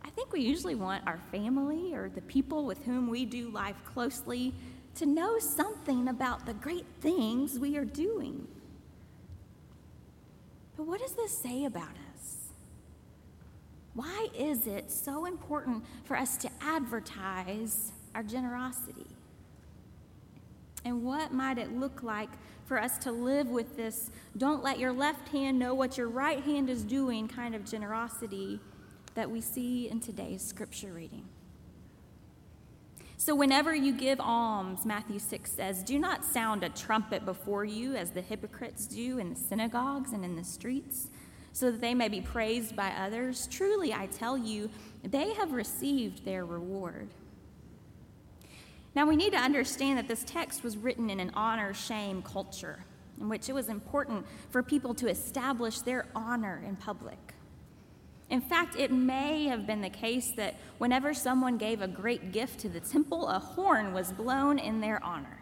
I 0.03 0.09
think 0.09 0.33
we 0.33 0.41
usually 0.41 0.75
want 0.75 1.07
our 1.07 1.19
family 1.31 1.93
or 1.93 2.09
the 2.09 2.21
people 2.21 2.65
with 2.65 2.83
whom 2.83 3.07
we 3.07 3.25
do 3.25 3.49
life 3.49 3.77
closely 3.85 4.53
to 4.95 5.05
know 5.05 5.39
something 5.39 6.07
about 6.07 6.45
the 6.45 6.53
great 6.53 6.85
things 6.99 7.57
we 7.57 7.77
are 7.77 7.85
doing. 7.85 8.47
But 10.75 10.87
what 10.87 10.99
does 10.99 11.13
this 11.13 11.37
say 11.37 11.65
about 11.65 11.95
us? 12.13 12.51
Why 13.93 14.27
is 14.37 14.67
it 14.67 14.89
so 14.89 15.25
important 15.25 15.83
for 16.05 16.15
us 16.17 16.37
to 16.37 16.49
advertise 16.61 17.91
our 18.15 18.23
generosity? 18.23 19.05
And 20.83 21.03
what 21.03 21.33
might 21.33 21.57
it 21.57 21.71
look 21.73 22.01
like 22.01 22.29
for 22.65 22.81
us 22.81 22.97
to 22.99 23.11
live 23.11 23.47
with 23.47 23.75
this 23.75 24.09
don't 24.37 24.63
let 24.63 24.79
your 24.79 24.93
left 24.93 25.29
hand 25.29 25.59
know 25.59 25.73
what 25.73 25.97
your 25.97 26.07
right 26.07 26.41
hand 26.43 26.69
is 26.69 26.83
doing 26.83 27.27
kind 27.27 27.53
of 27.53 27.65
generosity 27.65 28.59
that 29.13 29.29
we 29.29 29.41
see 29.41 29.89
in 29.89 29.99
today's 29.99 30.41
scripture 30.41 30.93
reading? 30.93 31.27
So, 33.23 33.35
whenever 33.35 33.75
you 33.75 33.93
give 33.93 34.19
alms, 34.19 34.83
Matthew 34.83 35.19
6 35.19 35.51
says, 35.51 35.83
do 35.83 35.99
not 35.99 36.25
sound 36.25 36.63
a 36.63 36.69
trumpet 36.69 37.23
before 37.23 37.63
you 37.63 37.93
as 37.93 38.09
the 38.09 38.21
hypocrites 38.21 38.87
do 38.87 39.19
in 39.19 39.29
the 39.29 39.35
synagogues 39.35 40.11
and 40.11 40.25
in 40.25 40.35
the 40.35 40.43
streets, 40.43 41.11
so 41.53 41.69
that 41.69 41.81
they 41.81 41.93
may 41.93 42.07
be 42.07 42.19
praised 42.19 42.75
by 42.75 42.89
others. 42.89 43.47
Truly, 43.51 43.93
I 43.93 44.07
tell 44.07 44.39
you, 44.39 44.71
they 45.03 45.35
have 45.35 45.51
received 45.51 46.25
their 46.25 46.47
reward. 46.47 47.09
Now, 48.95 49.05
we 49.05 49.15
need 49.15 49.33
to 49.33 49.39
understand 49.39 49.99
that 49.99 50.07
this 50.07 50.23
text 50.23 50.63
was 50.63 50.75
written 50.75 51.11
in 51.11 51.19
an 51.19 51.29
honor 51.35 51.75
shame 51.75 52.23
culture 52.23 52.85
in 53.19 53.29
which 53.29 53.49
it 53.49 53.53
was 53.53 53.69
important 53.69 54.25
for 54.49 54.63
people 54.63 54.95
to 54.95 55.07
establish 55.07 55.81
their 55.81 56.07
honor 56.15 56.63
in 56.65 56.75
public. 56.75 57.35
In 58.31 58.39
fact, 58.39 58.77
it 58.77 58.91
may 58.93 59.43
have 59.47 59.67
been 59.67 59.81
the 59.81 59.89
case 59.89 60.31
that 60.37 60.55
whenever 60.77 61.13
someone 61.13 61.57
gave 61.57 61.81
a 61.81 61.87
great 61.87 62.31
gift 62.31 62.61
to 62.61 62.69
the 62.69 62.79
temple, 62.79 63.27
a 63.27 63.37
horn 63.37 63.93
was 63.93 64.13
blown 64.13 64.57
in 64.57 64.79
their 64.79 65.03
honor. 65.03 65.41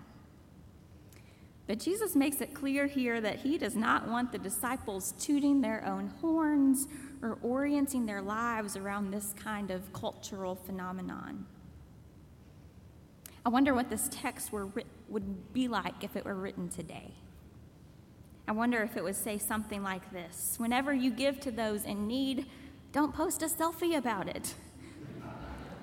But 1.67 1.77
Jesus 1.77 2.15
makes 2.15 2.41
it 2.41 2.55
clear 2.55 2.87
here 2.87 3.21
that 3.21 3.41
he 3.41 3.59
does 3.59 3.75
not 3.75 4.07
want 4.07 4.31
the 4.31 4.39
disciples 4.39 5.13
tooting 5.19 5.61
their 5.61 5.85
own 5.85 6.07
horns 6.19 6.87
or 7.21 7.37
orienting 7.43 8.07
their 8.07 8.23
lives 8.23 8.75
around 8.75 9.11
this 9.11 9.33
kind 9.33 9.69
of 9.69 9.93
cultural 9.93 10.55
phenomenon. 10.55 11.45
I 13.45 13.49
wonder 13.49 13.75
what 13.75 13.91
this 13.91 14.09
text 14.11 14.51
were, 14.51 14.67
would 15.09 15.53
be 15.53 15.67
like 15.67 16.03
if 16.03 16.15
it 16.15 16.25
were 16.25 16.33
written 16.33 16.69
today. 16.69 17.11
I 18.47 18.51
wonder 18.51 18.81
if 18.81 18.97
it 18.97 19.03
would 19.03 19.15
say 19.15 19.37
something 19.37 19.83
like 19.83 20.11
this 20.11 20.55
Whenever 20.57 20.91
you 20.91 21.11
give 21.11 21.39
to 21.41 21.51
those 21.51 21.85
in 21.85 22.07
need, 22.07 22.47
don't 22.91 23.13
post 23.13 23.43
a 23.43 23.45
selfie 23.45 23.97
about 23.97 24.27
it. 24.27 24.55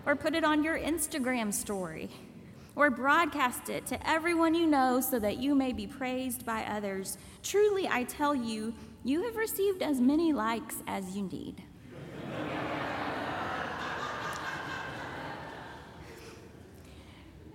Or 0.05 0.17
put 0.17 0.35
it 0.35 0.45
on 0.45 0.65
your 0.65 0.79
Instagram 0.79 1.53
story. 1.53 2.11
Or 2.75 2.91
broadcast 2.91 3.71
it 3.71 3.87
to 3.87 4.09
everyone 4.09 4.55
you 4.55 4.67
know 4.67 5.01
so 5.01 5.19
that 5.19 5.39
you 5.39 5.55
may 5.55 5.73
be 5.73 5.87
praised 5.87 6.45
by 6.45 6.65
others. 6.65 7.17
Truly, 7.43 7.89
I 7.89 8.05
tell 8.05 8.35
you, 8.35 8.75
you 9.05 9.23
have 9.23 9.37
received 9.37 9.83
as 9.83 10.01
many 10.01 10.33
likes 10.33 10.83
as 10.87 11.17
you 11.17 11.23
need. 11.25 11.63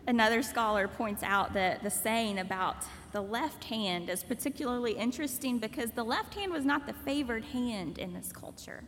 Another 0.08 0.42
scholar 0.42 0.88
points 0.88 1.24
out 1.24 1.54
that 1.54 1.84
the 1.84 1.90
saying 1.90 2.40
about 2.40 2.78
the 3.12 3.22
left 3.22 3.66
hand 3.66 4.10
is 4.10 4.24
particularly 4.24 4.94
interesting 4.94 5.60
because 5.60 5.92
the 5.92 6.04
left 6.04 6.34
hand 6.34 6.52
was 6.52 6.66
not 6.66 6.88
the 6.88 6.94
favored 6.94 7.46
hand 7.46 7.98
in 7.98 8.14
this 8.14 8.32
culture. 8.32 8.84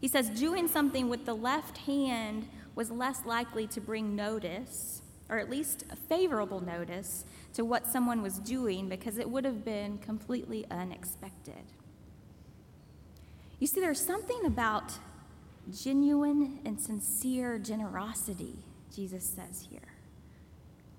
He 0.00 0.08
says 0.08 0.28
doing 0.30 0.68
something 0.68 1.08
with 1.08 1.24
the 1.24 1.34
left 1.34 1.78
hand 1.78 2.48
was 2.74 2.90
less 2.90 3.24
likely 3.24 3.66
to 3.68 3.80
bring 3.80 4.14
notice, 4.14 5.02
or 5.28 5.38
at 5.38 5.48
least 5.48 5.84
a 5.90 5.96
favorable 5.96 6.60
notice, 6.60 7.24
to 7.54 7.64
what 7.64 7.86
someone 7.86 8.22
was 8.22 8.38
doing 8.38 8.88
because 8.88 9.16
it 9.18 9.28
would 9.30 9.44
have 9.44 9.64
been 9.64 9.98
completely 9.98 10.66
unexpected. 10.70 11.64
You 13.58 13.66
see, 13.66 13.80
there's 13.80 14.04
something 14.04 14.44
about 14.44 14.92
genuine 15.82 16.60
and 16.66 16.78
sincere 16.78 17.58
generosity, 17.58 18.56
Jesus 18.94 19.24
says 19.24 19.66
here. 19.70 19.80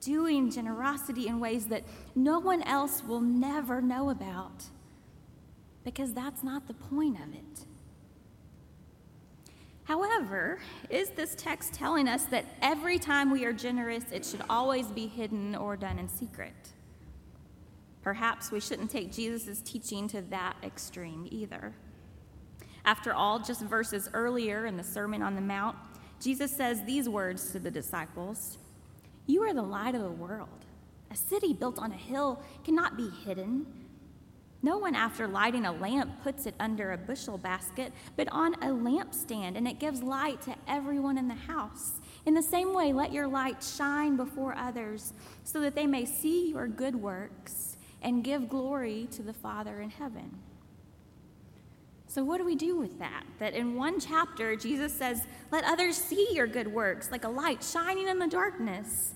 Doing 0.02 0.50
generosity 0.50 1.28
in 1.28 1.40
ways 1.40 1.68
that 1.68 1.84
no 2.16 2.40
one 2.40 2.64
else 2.64 3.04
will 3.04 3.22
never 3.22 3.82
know 3.82 4.10
about 4.10 4.66
because 5.84 6.14
that's 6.14 6.44
not 6.44 6.68
the 6.68 6.74
point 6.74 7.16
of 7.16 7.34
it. 7.34 7.67
However, 9.88 10.60
is 10.90 11.12
this 11.12 11.34
text 11.36 11.74
telling 11.74 12.10
us 12.10 12.26
that 12.26 12.44
every 12.62 13.00
time 13.00 13.32
we 13.32 13.46
are 13.46 13.54
generous, 13.54 14.04
it 14.12 14.26
should 14.26 14.44
always 14.50 14.88
be 14.88 15.08
hidden 15.08 15.56
or 15.56 15.78
done 15.78 15.98
in 15.98 16.10
secret? 16.10 16.74
Perhaps 18.02 18.52
we 18.52 18.60
shouldn't 18.60 18.92
take 18.92 19.14
Jesus' 19.14 19.62
teaching 19.62 20.10
to 20.10 20.22
that 20.24 20.58
extreme 20.62 21.26
either. 21.32 21.74
After 22.84 23.14
all, 23.14 23.40
just 23.40 23.62
verses 23.62 24.10
earlier 24.14 24.66
in 24.66 24.76
the 24.76 24.84
Sermon 24.84 25.22
on 25.22 25.36
the 25.36 25.42
Mount, 25.42 25.78
Jesus 26.20 26.54
says 26.54 26.84
these 26.84 27.08
words 27.08 27.52
to 27.52 27.60
the 27.60 27.72
disciples 27.72 28.58
You 29.26 29.44
are 29.44 29.54
the 29.54 29.62
light 29.62 29.96
of 29.96 30.02
the 30.02 30.12
world. 30.12 30.66
A 31.12 31.16
city 31.16 31.54
built 31.54 31.80
on 31.80 31.94
a 31.94 31.98
hill 31.98 32.44
cannot 32.66 32.98
be 32.98 33.10
hidden. 33.24 33.66
No 34.64 34.78
one, 34.78 34.96
after 34.96 35.28
lighting 35.28 35.66
a 35.66 35.72
lamp, 35.72 36.24
puts 36.24 36.46
it 36.48 36.56
under 36.60 36.92
a 36.92 36.98
bushel 36.98 37.38
basket, 37.38 37.94
but 38.16 38.28
on 38.32 38.56
a 38.56 38.68
lampstand, 38.68 39.56
and 39.56 39.68
it 39.68 39.80
gives 39.80 40.02
light 40.02 40.42
to 40.44 40.56
everyone 40.68 41.18
in 41.18 41.28
the 41.28 41.36
house. 41.36 42.00
In 42.26 42.34
the 42.34 42.42
same 42.42 42.74
way, 42.74 42.92
let 42.92 43.14
your 43.14 43.28
light 43.28 43.64
shine 43.64 44.18
before 44.18 44.58
others, 44.58 45.14
so 45.44 45.62
that 45.62 45.76
they 45.76 45.86
may 45.86 46.06
see 46.06 46.50
your 46.50 46.68
good 46.68 46.96
works 46.96 47.78
and 48.02 48.24
give 48.24 48.50
glory 48.50 49.08
to 49.12 49.22
the 49.22 49.34
Father 49.34 49.80
in 49.80 49.92
heaven. 49.92 50.40
So, 52.08 52.24
what 52.24 52.38
do 52.38 52.46
we 52.46 52.56
do 52.56 52.78
with 52.78 52.98
that? 53.00 53.26
That 53.38 53.54
in 53.54 53.76
one 53.76 54.00
chapter, 54.00 54.56
Jesus 54.56 54.94
says, 54.94 55.28
Let 55.52 55.66
others 55.66 55.98
see 55.98 56.30
your 56.32 56.48
good 56.48 56.68
works 56.68 57.12
like 57.12 57.26
a 57.26 57.30
light 57.30 57.64
shining 57.64 58.08
in 58.08 58.18
the 58.18 58.28
darkness. 58.28 59.14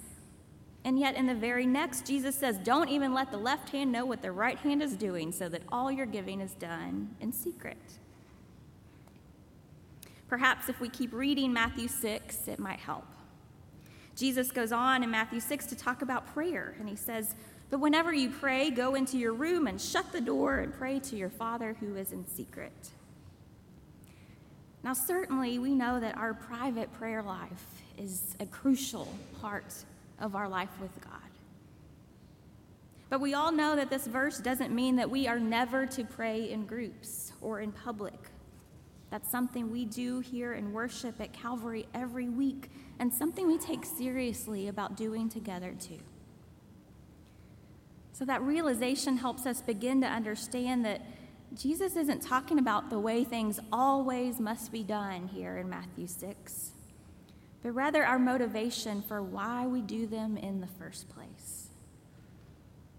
And 0.84 0.98
yet, 0.98 1.16
in 1.16 1.28
the 1.28 1.36
very 1.36 1.66
next, 1.66 2.08
Jesus 2.08 2.36
says, 2.36 2.58
Don't 2.58 2.90
even 2.90 3.14
let 3.14 3.32
the 3.32 3.38
left 3.38 3.70
hand 3.70 3.92
know 3.92 4.06
what 4.06 4.22
the 4.22 4.32
right 4.32 4.58
hand 4.58 4.82
is 4.82 4.96
doing, 4.96 5.32
so 5.32 5.48
that 5.50 5.62
all 5.72 5.92
your 5.92 6.08
giving 6.08 6.42
is 6.42 6.54
done 6.54 7.16
in 7.20 7.32
secret. 7.32 7.78
Perhaps 10.28 10.70
if 10.70 10.80
we 10.80 10.90
keep 10.90 11.14
reading 11.14 11.54
Matthew 11.54 11.88
6, 11.88 12.48
it 12.48 12.58
might 12.58 12.80
help. 12.80 13.06
Jesus 14.16 14.52
goes 14.52 14.72
on 14.72 15.04
in 15.04 15.12
Matthew 15.12 15.40
6 15.40 15.68
to 15.68 15.76
talk 15.76 16.02
about 16.02 16.34
prayer, 16.34 16.76
and 16.80 16.90
he 16.90 16.96
says, 16.96 17.36
But 17.70 17.80
whenever 17.80 18.12
you 18.14 18.30
pray, 18.32 18.72
go 18.72 18.96
into 18.96 19.18
your 19.18 19.34
room 19.34 19.68
and 19.68 19.80
shut 19.80 20.12
the 20.12 20.22
door 20.22 20.60
and 20.60 20.74
pray 20.74 21.00
to 21.00 21.16
your 21.16 21.30
Father 21.30 21.76
who 21.80 21.96
is 21.96 22.12
in 22.12 22.26
secret. 22.28 22.90
Now, 24.84 24.94
certainly, 24.94 25.60
we 25.60 25.76
know 25.76 26.00
that 26.00 26.18
our 26.18 26.34
private 26.34 26.92
prayer 26.94 27.22
life 27.22 27.84
is 28.00 28.36
a 28.40 28.48
crucial 28.48 29.08
part 29.42 29.84
of 30.22 30.36
our 30.36 30.48
life 30.48 30.70
with 30.80 31.02
God. 31.02 31.20
But 33.10 33.20
we 33.20 33.34
all 33.34 33.52
know 33.52 33.76
that 33.76 33.90
this 33.90 34.08
verse 34.08 34.38
doesn't 34.38 34.74
mean 34.74 34.96
that 34.96 35.10
we 35.10 35.28
are 35.28 35.40
never 35.40 35.86
to 35.88 36.06
pray 36.06 36.50
in 36.50 36.66
groups 36.66 37.34
or 37.42 37.60
in 37.60 37.74
public. 37.74 38.18
That's 39.10 39.30
something 39.30 39.70
we 39.70 39.84
do 39.84 40.22
here 40.22 40.54
in 40.54 40.72
worship 40.72 41.20
at 41.20 41.34
Calvary 41.34 41.86
every 41.94 42.30
week, 42.30 42.72
and 43.00 43.14
something 43.14 43.46
we 43.46 43.58
take 43.58 43.84
seriously 43.84 44.70
about 44.70 44.96
doing 44.96 45.28
together 45.28 45.76
too. 45.78 46.00
So 48.14 48.24
that 48.24 48.42
realization 48.44 49.18
helps 49.18 49.46
us 49.46 49.62
begin 49.62 50.00
to 50.02 50.08
understand 50.08 50.86
that 50.86 51.02
Jesus 51.54 51.98
isn't 51.98 52.22
talking 52.22 52.60
about 52.60 52.90
the 52.90 53.00
way 53.00 53.26
things 53.26 53.60
always 53.74 54.40
must 54.40 54.72
be 54.72 54.84
done 54.84 55.28
here 55.28 55.58
in 55.58 55.70
Matthew 55.70 56.08
6, 56.08 56.71
but 57.64 57.72
rather 57.72 58.06
our 58.06 58.20
motivation 58.20 59.02
for 59.02 59.22
why 59.22 59.68
we 59.68 59.82
do 59.82 60.08
them 60.08 60.38
in 60.38 60.62
the 60.62 60.68
first 60.68 61.10
place. 61.10 61.68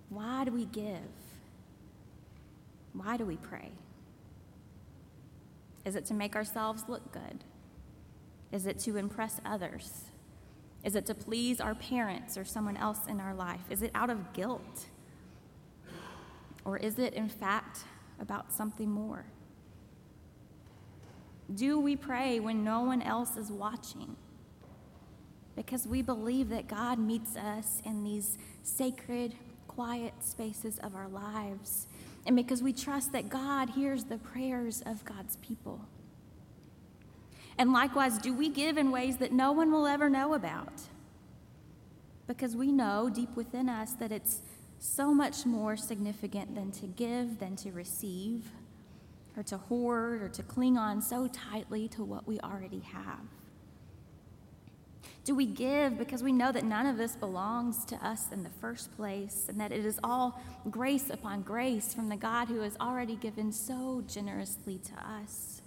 Why 0.09 0.45
do 0.45 0.53
we 0.53 0.67
give? 0.67 1.01
Why 2.93 3.17
do 3.17 3.25
we 3.25 3.37
pray? 3.37 3.73
Is 5.85 5.97
it 5.97 6.07
to 6.07 6.15
make 6.15 6.37
ourselves 6.37 6.85
look 6.89 7.13
good? 7.13 7.45
Is 8.53 8.67
it 8.67 8.79
to 8.81 8.97
impress 8.97 9.41
others? 9.45 10.05
Is 10.85 10.95
it 10.95 11.07
to 11.07 11.15
please 11.15 11.61
our 11.61 11.75
parents 11.75 12.37
or 12.37 12.45
someone 12.45 12.77
else 12.77 13.07
in 13.09 13.21
our 13.21 13.35
life? 13.35 13.61
Is 13.71 13.83
it 13.83 13.91
out 13.95 14.11
of 14.11 14.33
guilt? 14.33 14.87
Or 16.65 16.77
is 16.77 16.99
it, 16.99 17.15
in 17.15 17.29
fact, 17.29 17.81
about 18.21 18.53
something 18.53 18.91
more? 18.91 19.25
Do 21.53 21.81
we 21.81 21.97
pray 21.97 22.39
when 22.39 22.63
no 22.63 22.83
one 22.83 23.03
else 23.03 23.37
is 23.37 23.51
watching? 23.51 24.17
Because 25.55 25.87
we 25.87 26.03
believe 26.03 26.49
that 26.49 26.69
God 26.69 26.99
meets 26.99 27.37
us 27.37 27.83
in 27.85 28.05
these 28.05 28.39
sacred, 28.63 29.35
quiet 29.69 30.15
spaces 30.21 30.79
of 30.79 30.95
our 30.95 31.09
lives, 31.09 31.87
and 32.27 32.37
because 32.37 32.63
we 32.63 32.73
trust 32.73 33.13
that 33.13 33.29
God 33.29 33.71
hears 33.71 34.05
the 34.05 34.19
prayers 34.19 34.83
of 34.87 35.05
God's 35.05 35.37
people. 35.37 35.85
And 37.59 37.73
likewise, 37.73 38.19
do 38.19 38.33
we 38.33 38.49
give 38.49 38.79
in 38.79 38.91
ways 38.91 39.19
that 39.19 39.33
no 39.33 39.53
one 39.53 39.71
will 39.71 39.87
ever 39.87 40.09
know 40.09 40.35
about? 40.35 40.73
Because 42.27 42.57
we 42.57 42.73
know 42.73 43.11
deep 43.13 43.35
within 43.37 43.69
us 43.69 43.93
that 43.95 44.13
it's 44.13 44.41
so 44.79 45.13
much 45.13 45.45
more 45.45 45.77
significant 45.77 46.55
than 46.55 46.73
to 46.73 46.87
give 46.87 47.39
than 47.39 47.57
to 47.57 47.71
receive, 47.73 48.51
or 49.37 49.43
to 49.45 49.57
hoard, 49.57 50.23
or 50.23 50.29
to 50.29 50.43
cling 50.43 50.79
on 50.79 51.01
so 51.03 51.29
tightly 51.29 51.89
to 51.89 52.03
what 52.05 52.27
we 52.27 52.41
already 52.41 52.81
have. 52.81 53.21
Do 55.25 55.37
we 55.37 55.47
give 55.47 55.99
because 55.99 56.23
we 56.23 56.33
know 56.33 56.51
that 56.51 56.65
none 56.65 56.87
of 56.87 56.97
this 56.97 57.15
belongs 57.15 57.85
to 57.87 57.97
us 58.07 58.27
in 58.33 58.43
the 58.43 58.51
first 58.61 58.95
place 58.97 59.47
and 59.49 59.61
that 59.61 59.71
it 59.71 59.85
is 59.85 60.01
all 60.03 60.41
grace 60.69 61.11
upon 61.11 61.43
grace 61.43 61.95
from 61.95 62.09
the 62.09 62.17
God 62.17 62.49
who 62.49 62.61
has 62.61 62.77
already 62.81 63.15
given 63.15 63.53
so 63.53 64.03
generously 64.09 64.79
to 64.79 64.95
us? 64.95 65.63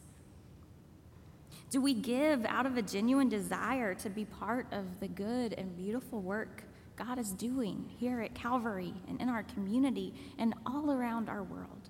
Do 1.70 1.80
we 1.80 1.93
give 1.93 2.45
out 2.45 2.66
of 2.66 2.76
a 2.76 2.82
genuine 2.82 3.30
desire 3.30 3.93
to 3.95 4.10
be 4.10 4.26
part 4.26 4.68
of 4.74 4.99
the 4.99 5.08
good 5.08 5.53
and 5.53 5.76
beautiful 5.78 6.22
work 6.22 6.64
God 6.97 7.18
is 7.18 7.32
doing 7.32 7.89
here 7.97 8.22
at 8.22 8.34
Calvary 8.34 8.93
and 9.08 9.22
in 9.22 9.30
our 9.30 9.43
community 9.43 10.14
and 10.38 10.53
all 10.66 10.91
around 10.91 11.30
our 11.30 11.43
world? 11.43 11.89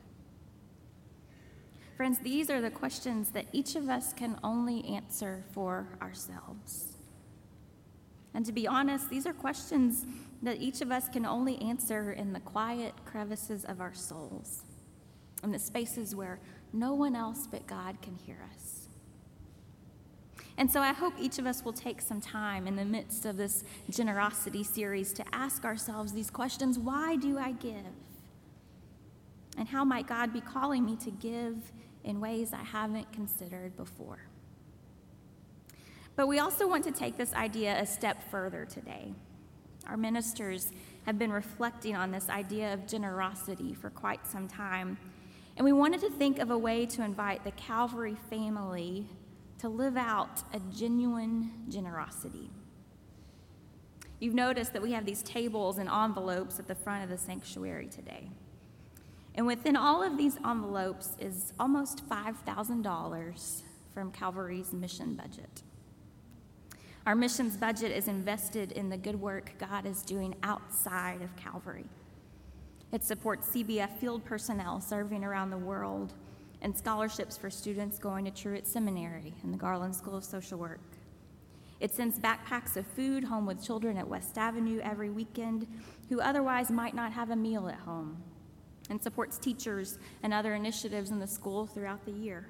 Friends, 1.98 2.20
these 2.20 2.50
are 2.50 2.62
the 2.62 2.72
questions 2.72 3.30
that 3.32 3.46
each 3.54 3.76
of 3.76 3.90
us 3.90 4.14
can 4.14 4.38
only 4.44 4.84
answer 4.86 5.44
for 5.52 5.88
ourselves. 6.02 6.95
And 8.36 8.46
to 8.46 8.52
be 8.52 8.68
honest, 8.68 9.10
these 9.10 9.26
are 9.26 9.34
questions 9.34 10.06
that 10.44 10.62
each 10.62 10.82
of 10.82 10.92
us 10.92 11.08
can 11.08 11.26
only 11.26 11.58
answer 11.62 12.12
in 12.12 12.34
the 12.34 12.42
quiet 12.42 12.94
crevices 13.06 13.64
of 13.64 13.80
our 13.80 13.94
souls, 13.94 14.64
in 15.42 15.52
the 15.52 15.58
spaces 15.58 16.14
where 16.14 16.40
no 16.74 16.94
one 16.94 17.16
else 17.16 17.48
but 17.50 17.66
God 17.66 18.02
can 18.02 18.18
hear 18.18 18.38
us. 18.54 18.90
And 20.58 20.70
so 20.70 20.82
I 20.82 20.92
hope 20.92 21.14
each 21.18 21.40
of 21.40 21.46
us 21.46 21.64
will 21.64 21.74
take 21.74 22.02
some 22.02 22.20
time 22.20 22.68
in 22.68 22.76
the 22.76 22.86
midst 22.86 23.26
of 23.26 23.38
this 23.38 23.64
generosity 23.90 24.64
series 24.64 25.14
to 25.14 25.24
ask 25.34 25.64
ourselves 25.64 26.12
these 26.12 26.30
questions 26.30 26.78
Why 26.78 27.16
do 27.16 27.38
I 27.38 27.54
give? 27.54 27.86
And 29.58 29.70
how 29.70 29.86
might 29.86 30.08
God 30.08 30.34
be 30.34 30.42
calling 30.42 30.86
me 30.86 30.98
to 30.98 31.12
give 31.12 31.56
in 32.04 32.20
ways 32.20 32.54
I 32.54 32.64
haven't 32.64 33.12
considered 33.14 33.78
before? 33.78 34.20
But 36.16 36.28
we 36.28 36.40
also 36.40 36.68
want 36.68 36.84
to 36.86 36.92
take 36.92 37.18
this 37.18 37.34
idea 37.34 37.78
a 37.80 37.86
step 37.86 38.30
further 38.32 38.66
today. 38.66 39.14
Our 39.88 39.98
ministers 39.98 40.72
have 41.06 41.20
been 41.20 41.32
reflecting 41.32 41.96
on 41.96 42.12
this 42.12 42.30
idea 42.30 42.74
of 42.74 42.88
generosity 42.88 43.74
for 43.74 43.90
quite 43.90 44.26
some 44.26 44.48
time, 44.48 44.98
and 45.58 45.66
we 45.66 45.72
wanted 45.74 46.02
to 46.02 46.10
think 46.10 46.40
of 46.40 46.52
a 46.52 46.58
way 46.58 46.86
to 46.88 47.04
invite 47.04 47.44
the 47.44 47.52
Calvary 47.52 48.16
family 48.30 49.08
to 49.60 49.70
live 49.70 49.98
out 49.98 50.42
a 50.54 50.60
genuine 50.76 51.52
generosity. 51.70 52.50
You've 54.20 54.34
noticed 54.34 54.74
that 54.74 54.82
we 54.82 54.94
have 54.94 55.06
these 55.06 55.22
tables 55.22 55.78
and 55.78 55.90
envelopes 55.90 56.60
at 56.60 56.68
the 56.68 56.76
front 56.76 57.04
of 57.04 57.10
the 57.10 57.18
sanctuary 57.18 57.88
today. 57.88 58.30
And 59.36 59.46
within 59.46 59.76
all 59.76 60.02
of 60.02 60.18
these 60.18 60.38
envelopes 60.38 61.16
is 61.20 61.54
almost 61.60 62.08
$5,000 62.10 63.62
from 63.94 64.12
Calvary's 64.12 64.72
mission 64.72 65.14
budget. 65.16 65.62
Our 67.06 67.14
missions 67.14 67.56
budget 67.56 67.92
is 67.92 68.08
invested 68.08 68.72
in 68.72 68.90
the 68.90 68.98
good 68.98 69.22
work 69.22 69.52
God 69.60 69.86
is 69.86 70.02
doing 70.02 70.34
outside 70.42 71.22
of 71.22 71.36
Calvary. 71.36 71.86
It 72.92 73.04
supports 73.04 73.50
CBF 73.50 74.00
field 74.00 74.26
personnel 74.26 74.82
serving 74.82 75.24
around 75.24 75.52
the 75.52 75.58
world 75.58 76.14
and 76.64 76.76
scholarships 76.76 77.38
for 77.38 77.52
students 77.52 78.00
going 78.00 78.26
to 78.26 78.32
Truett 78.32 78.66
Seminary 78.66 79.36
and 79.44 79.54
the 79.54 79.58
Garland 79.58 79.96
School 79.96 80.18
of 80.18 80.24
Social 80.24 80.58
Work. 80.58 80.82
It 81.80 81.94
sends 81.94 82.18
backpacks 82.18 82.76
of 82.76 82.88
food 82.88 83.24
home 83.24 83.46
with 83.46 83.64
children 83.64 83.98
at 83.98 84.08
West 84.08 84.40
Avenue 84.40 84.80
every 84.82 85.12
weekend 85.12 85.68
who 86.10 86.22
otherwise 86.22 86.72
might 86.72 86.96
not 86.96 87.12
have 87.12 87.30
a 87.30 87.36
meal 87.36 87.68
at 87.68 87.80
home, 87.82 88.18
and 88.90 89.00
supports 89.00 89.38
teachers 89.38 90.00
and 90.24 90.34
other 90.34 90.56
initiatives 90.56 91.12
in 91.12 91.20
the 91.20 91.28
school 91.28 91.68
throughout 91.68 92.04
the 92.06 92.12
year. 92.12 92.48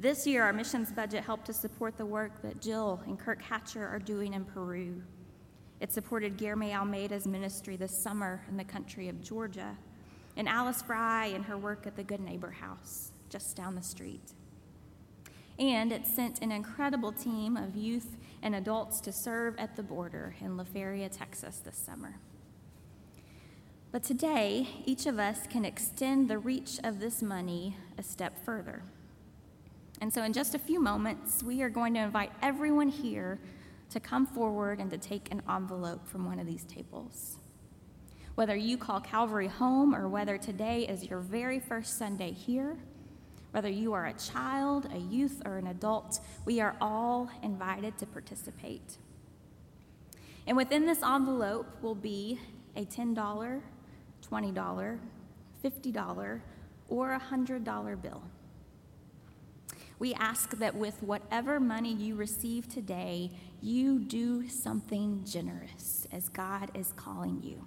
This 0.00 0.26
year, 0.26 0.44
our 0.44 0.54
missions 0.54 0.90
budget 0.90 1.24
helped 1.24 1.44
to 1.44 1.52
support 1.52 1.98
the 1.98 2.06
work 2.06 2.40
that 2.40 2.62
Jill 2.62 3.02
and 3.04 3.18
Kirk 3.18 3.42
Hatcher 3.42 3.86
are 3.86 3.98
doing 3.98 4.32
in 4.32 4.46
Peru. 4.46 5.02
It 5.78 5.92
supported 5.92 6.38
Guillermo 6.38 6.72
Almeida's 6.72 7.26
ministry 7.26 7.76
this 7.76 8.02
summer 8.02 8.40
in 8.48 8.56
the 8.56 8.64
country 8.64 9.10
of 9.10 9.20
Georgia, 9.20 9.76
and 10.38 10.48
Alice 10.48 10.80
Fry 10.80 11.26
and 11.26 11.44
her 11.44 11.58
work 11.58 11.86
at 11.86 11.96
the 11.96 12.02
Good 12.02 12.20
Neighbor 12.20 12.50
House 12.50 13.12
just 13.28 13.58
down 13.58 13.74
the 13.74 13.82
street. 13.82 14.32
And 15.58 15.92
it 15.92 16.06
sent 16.06 16.40
an 16.40 16.50
incredible 16.50 17.12
team 17.12 17.58
of 17.58 17.76
youth 17.76 18.16
and 18.42 18.54
adults 18.54 19.02
to 19.02 19.12
serve 19.12 19.54
at 19.58 19.76
the 19.76 19.82
border 19.82 20.34
in 20.40 20.56
La 20.56 20.64
Feria, 20.64 21.10
Texas 21.10 21.58
this 21.62 21.76
summer. 21.76 22.16
But 23.92 24.02
today, 24.02 24.66
each 24.86 25.04
of 25.04 25.18
us 25.18 25.46
can 25.46 25.66
extend 25.66 26.30
the 26.30 26.38
reach 26.38 26.80
of 26.82 27.00
this 27.00 27.20
money 27.20 27.76
a 27.98 28.02
step 28.02 28.42
further. 28.42 28.82
And 30.00 30.12
so, 30.12 30.22
in 30.22 30.32
just 30.32 30.54
a 30.54 30.58
few 30.58 30.80
moments, 30.80 31.42
we 31.42 31.62
are 31.62 31.68
going 31.68 31.94
to 31.94 32.00
invite 32.00 32.32
everyone 32.42 32.88
here 32.88 33.38
to 33.90 34.00
come 34.00 34.26
forward 34.26 34.78
and 34.78 34.90
to 34.90 34.98
take 34.98 35.30
an 35.30 35.42
envelope 35.48 36.08
from 36.08 36.24
one 36.24 36.38
of 36.38 36.46
these 36.46 36.64
tables. 36.64 37.36
Whether 38.34 38.56
you 38.56 38.78
call 38.78 39.00
Calvary 39.00 39.48
home 39.48 39.94
or 39.94 40.08
whether 40.08 40.38
today 40.38 40.86
is 40.86 41.04
your 41.04 41.18
very 41.18 41.60
first 41.60 41.98
Sunday 41.98 42.32
here, 42.32 42.78
whether 43.50 43.68
you 43.68 43.92
are 43.92 44.06
a 44.06 44.14
child, 44.14 44.88
a 44.94 44.98
youth, 44.98 45.42
or 45.44 45.58
an 45.58 45.66
adult, 45.66 46.20
we 46.44 46.60
are 46.60 46.76
all 46.80 47.28
invited 47.42 47.98
to 47.98 48.06
participate. 48.06 48.96
And 50.46 50.56
within 50.56 50.86
this 50.86 51.02
envelope 51.02 51.66
will 51.82 51.94
be 51.94 52.40
a 52.76 52.84
$10, 52.84 53.14
$20, 53.14 54.98
$50, 55.64 56.40
or 56.88 57.12
a 57.12 57.20
$100 57.20 58.02
bill. 58.02 58.22
We 60.00 60.14
ask 60.14 60.56
that 60.56 60.74
with 60.74 61.02
whatever 61.02 61.60
money 61.60 61.92
you 61.92 62.16
receive 62.16 62.66
today, 62.66 63.30
you 63.60 63.98
do 63.98 64.48
something 64.48 65.22
generous 65.26 66.08
as 66.10 66.30
God 66.30 66.70
is 66.72 66.94
calling 66.96 67.42
you. 67.42 67.66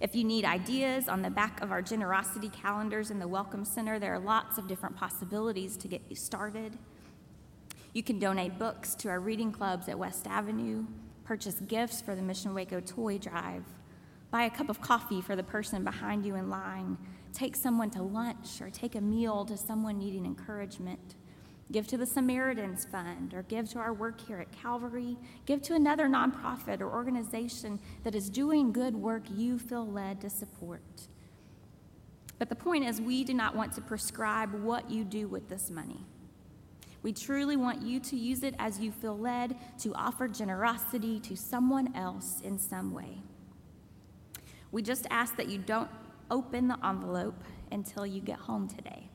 If 0.00 0.14
you 0.14 0.22
need 0.22 0.44
ideas 0.44 1.08
on 1.08 1.22
the 1.22 1.30
back 1.30 1.60
of 1.60 1.72
our 1.72 1.82
generosity 1.82 2.50
calendars 2.50 3.10
in 3.10 3.18
the 3.18 3.26
Welcome 3.26 3.64
Center, 3.64 3.98
there 3.98 4.14
are 4.14 4.20
lots 4.20 4.58
of 4.58 4.68
different 4.68 4.94
possibilities 4.94 5.76
to 5.78 5.88
get 5.88 6.02
you 6.08 6.14
started. 6.14 6.78
You 7.92 8.04
can 8.04 8.20
donate 8.20 8.56
books 8.56 8.94
to 8.96 9.08
our 9.08 9.18
reading 9.18 9.50
clubs 9.50 9.88
at 9.88 9.98
West 9.98 10.28
Avenue, 10.28 10.84
purchase 11.24 11.56
gifts 11.66 12.00
for 12.00 12.14
the 12.14 12.22
Mission 12.22 12.54
Waco 12.54 12.78
toy 12.78 13.18
drive, 13.18 13.64
buy 14.30 14.44
a 14.44 14.50
cup 14.50 14.68
of 14.68 14.80
coffee 14.80 15.20
for 15.20 15.34
the 15.34 15.42
person 15.42 15.82
behind 15.82 16.24
you 16.24 16.36
in 16.36 16.48
line, 16.48 16.96
take 17.36 17.54
someone 17.54 17.90
to 17.90 18.02
lunch, 18.02 18.62
or 18.62 18.70
take 18.70 18.94
a 18.94 19.00
meal 19.00 19.44
to 19.44 19.56
someone 19.56 19.98
needing 19.98 20.24
encouragement. 20.24 21.14
Give 21.70 21.86
to 21.88 21.98
the 21.98 22.06
Samaritans 22.06 22.86
Fund, 22.86 23.34
or 23.34 23.42
give 23.42 23.68
to 23.70 23.78
our 23.78 23.92
work 23.92 24.20
here 24.20 24.38
at 24.38 24.52
Calvary. 24.52 25.18
Give 25.44 25.60
to 25.62 25.74
another 25.74 26.06
nonprofit 26.06 26.80
or 26.80 26.90
organization 26.90 27.78
that 28.04 28.14
is 28.14 28.30
doing 28.30 28.72
good 28.72 28.94
work 28.94 29.24
you 29.34 29.58
feel 29.58 29.86
led 29.86 30.20
to 30.22 30.30
support. 30.30 31.08
But 32.38 32.48
the 32.48 32.56
point 32.56 32.84
is, 32.84 33.00
we 33.00 33.24
do 33.24 33.34
not 33.34 33.54
want 33.54 33.72
to 33.74 33.80
prescribe 33.80 34.54
what 34.54 34.90
you 34.90 35.04
do 35.04 35.28
with 35.28 35.48
this 35.48 35.70
money. 35.70 36.04
We 37.02 37.12
truly 37.12 37.56
want 37.56 37.82
you 37.82 38.00
to 38.00 38.16
use 38.16 38.42
it 38.42 38.54
as 38.58 38.80
you 38.80 38.90
feel 38.92 39.18
led 39.18 39.56
to 39.80 39.94
offer 39.94 40.26
generosity 40.26 41.20
to 41.20 41.36
someone 41.36 41.94
else 41.94 42.40
in 42.42 42.58
some 42.58 42.92
way. 42.92 43.22
We 44.72 44.82
just 44.82 45.06
ask 45.10 45.36
that 45.36 45.48
you 45.48 45.58
don't 45.58 45.90
open 46.30 46.68
the 46.68 46.78
envelope 46.86 47.42
until 47.70 48.06
you 48.06 48.20
get 48.20 48.38
home 48.38 48.68
today. 48.68 49.08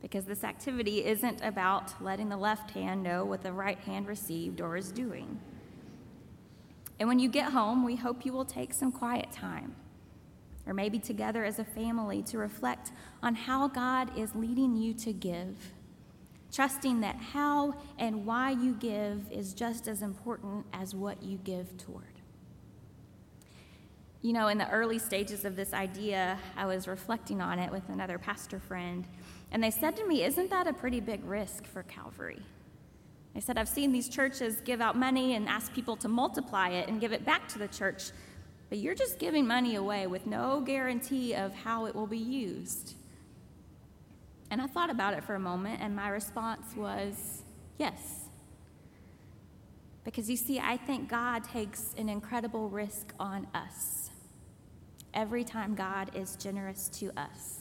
Because 0.00 0.24
this 0.24 0.44
activity 0.44 1.04
isn't 1.04 1.42
about 1.42 2.00
letting 2.02 2.28
the 2.28 2.36
left 2.36 2.70
hand 2.70 3.02
know 3.02 3.24
what 3.24 3.42
the 3.42 3.52
right 3.52 3.78
hand 3.78 4.06
received 4.06 4.60
or 4.60 4.76
is 4.76 4.92
doing. 4.92 5.40
And 6.98 7.08
when 7.08 7.18
you 7.18 7.28
get 7.28 7.52
home, 7.52 7.84
we 7.84 7.96
hope 7.96 8.24
you 8.24 8.32
will 8.32 8.44
take 8.44 8.72
some 8.72 8.92
quiet 8.92 9.32
time, 9.32 9.74
or 10.66 10.72
maybe 10.72 10.98
together 10.98 11.44
as 11.44 11.58
a 11.58 11.64
family, 11.64 12.22
to 12.22 12.38
reflect 12.38 12.92
on 13.22 13.34
how 13.34 13.68
God 13.68 14.16
is 14.18 14.34
leading 14.34 14.76
you 14.76 14.94
to 14.94 15.12
give, 15.12 15.56
trusting 16.52 17.00
that 17.00 17.16
how 17.16 17.74
and 17.98 18.24
why 18.24 18.50
you 18.50 18.74
give 18.74 19.30
is 19.30 19.52
just 19.52 19.88
as 19.88 20.02
important 20.02 20.64
as 20.72 20.94
what 20.94 21.22
you 21.22 21.38
give 21.38 21.76
toward. 21.76 22.15
You 24.22 24.32
know, 24.32 24.48
in 24.48 24.58
the 24.58 24.68
early 24.70 24.98
stages 24.98 25.44
of 25.44 25.56
this 25.56 25.72
idea, 25.72 26.38
I 26.56 26.66
was 26.66 26.88
reflecting 26.88 27.40
on 27.40 27.58
it 27.58 27.70
with 27.70 27.88
another 27.88 28.18
pastor 28.18 28.58
friend, 28.58 29.06
and 29.52 29.62
they 29.62 29.70
said 29.70 29.96
to 29.96 30.06
me, 30.06 30.24
Isn't 30.24 30.50
that 30.50 30.66
a 30.66 30.72
pretty 30.72 31.00
big 31.00 31.24
risk 31.24 31.66
for 31.66 31.82
Calvary? 31.84 32.42
They 33.34 33.40
said, 33.40 33.58
I've 33.58 33.68
seen 33.68 33.92
these 33.92 34.08
churches 34.08 34.62
give 34.62 34.80
out 34.80 34.96
money 34.96 35.34
and 35.34 35.46
ask 35.46 35.72
people 35.74 35.96
to 35.98 36.08
multiply 36.08 36.70
it 36.70 36.88
and 36.88 37.00
give 37.00 37.12
it 37.12 37.26
back 37.26 37.46
to 37.48 37.58
the 37.58 37.68
church, 37.68 38.10
but 38.70 38.78
you're 38.78 38.94
just 38.94 39.18
giving 39.18 39.46
money 39.46 39.76
away 39.76 40.06
with 40.06 40.26
no 40.26 40.62
guarantee 40.62 41.34
of 41.34 41.54
how 41.54 41.84
it 41.84 41.94
will 41.94 42.06
be 42.06 42.18
used. 42.18 42.94
And 44.50 44.62
I 44.62 44.66
thought 44.66 44.90
about 44.90 45.12
it 45.12 45.22
for 45.22 45.34
a 45.34 45.40
moment, 45.40 45.80
and 45.82 45.94
my 45.94 46.08
response 46.08 46.74
was 46.74 47.42
yes. 47.78 48.30
Because 50.02 50.30
you 50.30 50.36
see, 50.36 50.58
I 50.58 50.78
think 50.78 51.08
God 51.08 51.44
takes 51.44 51.94
an 51.98 52.08
incredible 52.08 52.70
risk 52.70 53.12
on 53.20 53.46
us 53.54 54.05
every 55.16 55.42
time 55.42 55.74
God 55.74 56.10
is 56.14 56.36
generous 56.36 56.88
to 57.00 57.10
us. 57.18 57.60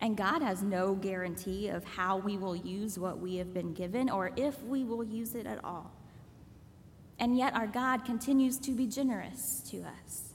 And 0.00 0.16
God 0.16 0.42
has 0.42 0.62
no 0.62 0.94
guarantee 0.94 1.68
of 1.68 1.84
how 1.84 2.18
we 2.18 2.36
will 2.36 2.54
use 2.56 2.98
what 2.98 3.18
we 3.18 3.36
have 3.36 3.54
been 3.54 3.72
given 3.72 4.10
or 4.10 4.30
if 4.36 4.62
we 4.62 4.84
will 4.84 5.02
use 5.02 5.34
it 5.34 5.46
at 5.46 5.64
all. 5.64 5.90
And 7.18 7.36
yet, 7.36 7.54
our 7.54 7.68
God 7.68 8.04
continues 8.04 8.58
to 8.58 8.72
be 8.72 8.86
generous 8.86 9.62
to 9.70 9.78
us. 9.82 10.32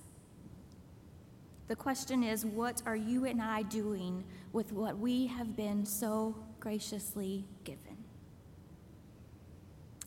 The 1.68 1.76
question 1.76 2.24
is 2.24 2.46
what 2.46 2.82
are 2.86 2.96
you 2.96 3.26
and 3.26 3.42
I 3.42 3.64
doing 3.64 4.24
with 4.54 4.72
what 4.72 4.98
we 4.98 5.28
have 5.28 5.58
been 5.58 5.86
so 5.86 6.36
graciously 6.62 7.44
given? 7.66 7.87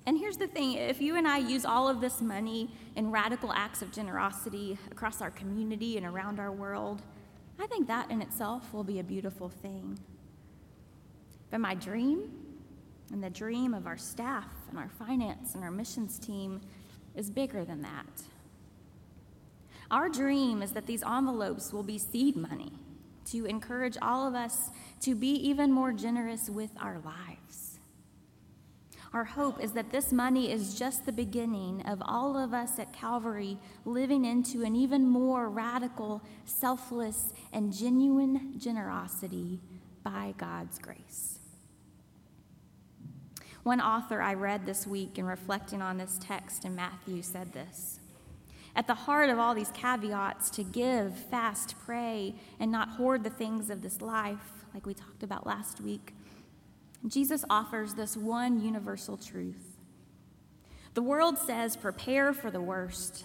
And 0.06 0.18
here's 0.18 0.36
the 0.36 0.46
thing 0.46 0.72
if 0.74 1.00
you 1.00 1.16
and 1.16 1.28
I 1.28 1.38
use 1.38 1.64
all 1.64 1.88
of 1.88 2.00
this 2.00 2.20
money 2.20 2.70
in 2.96 3.10
radical 3.10 3.52
acts 3.52 3.82
of 3.82 3.92
generosity 3.92 4.78
across 4.90 5.20
our 5.20 5.30
community 5.30 5.96
and 5.96 6.06
around 6.06 6.40
our 6.40 6.50
world, 6.50 7.02
I 7.58 7.66
think 7.66 7.86
that 7.88 8.10
in 8.10 8.22
itself 8.22 8.72
will 8.72 8.84
be 8.84 8.98
a 9.00 9.04
beautiful 9.04 9.48
thing. 9.48 9.98
But 11.50 11.60
my 11.60 11.74
dream, 11.74 12.30
and 13.12 13.22
the 13.22 13.30
dream 13.30 13.74
of 13.74 13.86
our 13.86 13.98
staff 13.98 14.48
and 14.68 14.78
our 14.78 14.88
finance 14.88 15.54
and 15.54 15.64
our 15.64 15.70
missions 15.70 16.18
team, 16.18 16.60
is 17.14 17.28
bigger 17.28 17.64
than 17.64 17.82
that. 17.82 18.22
Our 19.90 20.08
dream 20.08 20.62
is 20.62 20.72
that 20.72 20.86
these 20.86 21.02
envelopes 21.02 21.72
will 21.72 21.82
be 21.82 21.98
seed 21.98 22.36
money 22.36 22.72
to 23.26 23.44
encourage 23.46 23.96
all 24.00 24.26
of 24.26 24.34
us 24.34 24.70
to 25.00 25.14
be 25.14 25.32
even 25.48 25.72
more 25.72 25.92
generous 25.92 26.48
with 26.48 26.70
our 26.80 27.00
lives. 27.04 27.39
Our 29.12 29.24
hope 29.24 29.60
is 29.60 29.72
that 29.72 29.90
this 29.90 30.12
money 30.12 30.52
is 30.52 30.78
just 30.78 31.04
the 31.04 31.12
beginning 31.12 31.82
of 31.82 32.00
all 32.04 32.38
of 32.38 32.54
us 32.54 32.78
at 32.78 32.92
Calvary 32.92 33.58
living 33.84 34.24
into 34.24 34.62
an 34.62 34.76
even 34.76 35.08
more 35.08 35.48
radical, 35.48 36.22
selfless, 36.44 37.32
and 37.52 37.72
genuine 37.72 38.54
generosity 38.56 39.60
by 40.04 40.34
God's 40.38 40.78
grace. 40.78 41.40
One 43.64 43.80
author 43.80 44.22
I 44.22 44.34
read 44.34 44.64
this 44.64 44.86
week 44.86 45.18
in 45.18 45.26
reflecting 45.26 45.82
on 45.82 45.98
this 45.98 46.18
text 46.22 46.64
in 46.64 46.76
Matthew 46.76 47.20
said 47.20 47.52
this 47.52 47.98
At 48.76 48.86
the 48.86 48.94
heart 48.94 49.28
of 49.28 49.40
all 49.40 49.56
these 49.56 49.72
caveats 49.72 50.50
to 50.50 50.62
give, 50.62 51.14
fast, 51.16 51.74
pray, 51.84 52.36
and 52.60 52.70
not 52.70 52.90
hoard 52.90 53.24
the 53.24 53.30
things 53.30 53.70
of 53.70 53.82
this 53.82 54.00
life, 54.00 54.64
like 54.72 54.86
we 54.86 54.94
talked 54.94 55.24
about 55.24 55.48
last 55.48 55.80
week, 55.80 56.14
Jesus 57.06 57.44
offers 57.48 57.94
this 57.94 58.16
one 58.16 58.60
universal 58.60 59.16
truth. 59.16 59.78
The 60.94 61.02
world 61.02 61.38
says, 61.38 61.76
prepare 61.76 62.32
for 62.32 62.50
the 62.50 62.60
worst, 62.60 63.24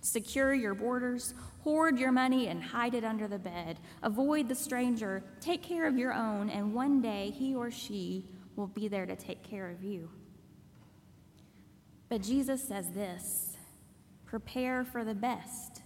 secure 0.00 0.54
your 0.54 0.74
borders, 0.74 1.34
hoard 1.62 1.98
your 1.98 2.12
money, 2.12 2.46
and 2.48 2.62
hide 2.62 2.94
it 2.94 3.04
under 3.04 3.26
the 3.26 3.38
bed. 3.38 3.78
Avoid 4.02 4.48
the 4.48 4.54
stranger, 4.54 5.24
take 5.40 5.62
care 5.62 5.86
of 5.86 5.98
your 5.98 6.12
own, 6.12 6.50
and 6.50 6.74
one 6.74 7.00
day 7.00 7.30
he 7.30 7.54
or 7.54 7.70
she 7.70 8.26
will 8.54 8.68
be 8.68 8.86
there 8.86 9.06
to 9.06 9.16
take 9.16 9.42
care 9.42 9.68
of 9.70 9.82
you. 9.82 10.10
But 12.08 12.22
Jesus 12.22 12.62
says 12.62 12.90
this 12.90 13.56
prepare 14.26 14.84
for 14.84 15.04
the 15.04 15.14
best. 15.14 15.82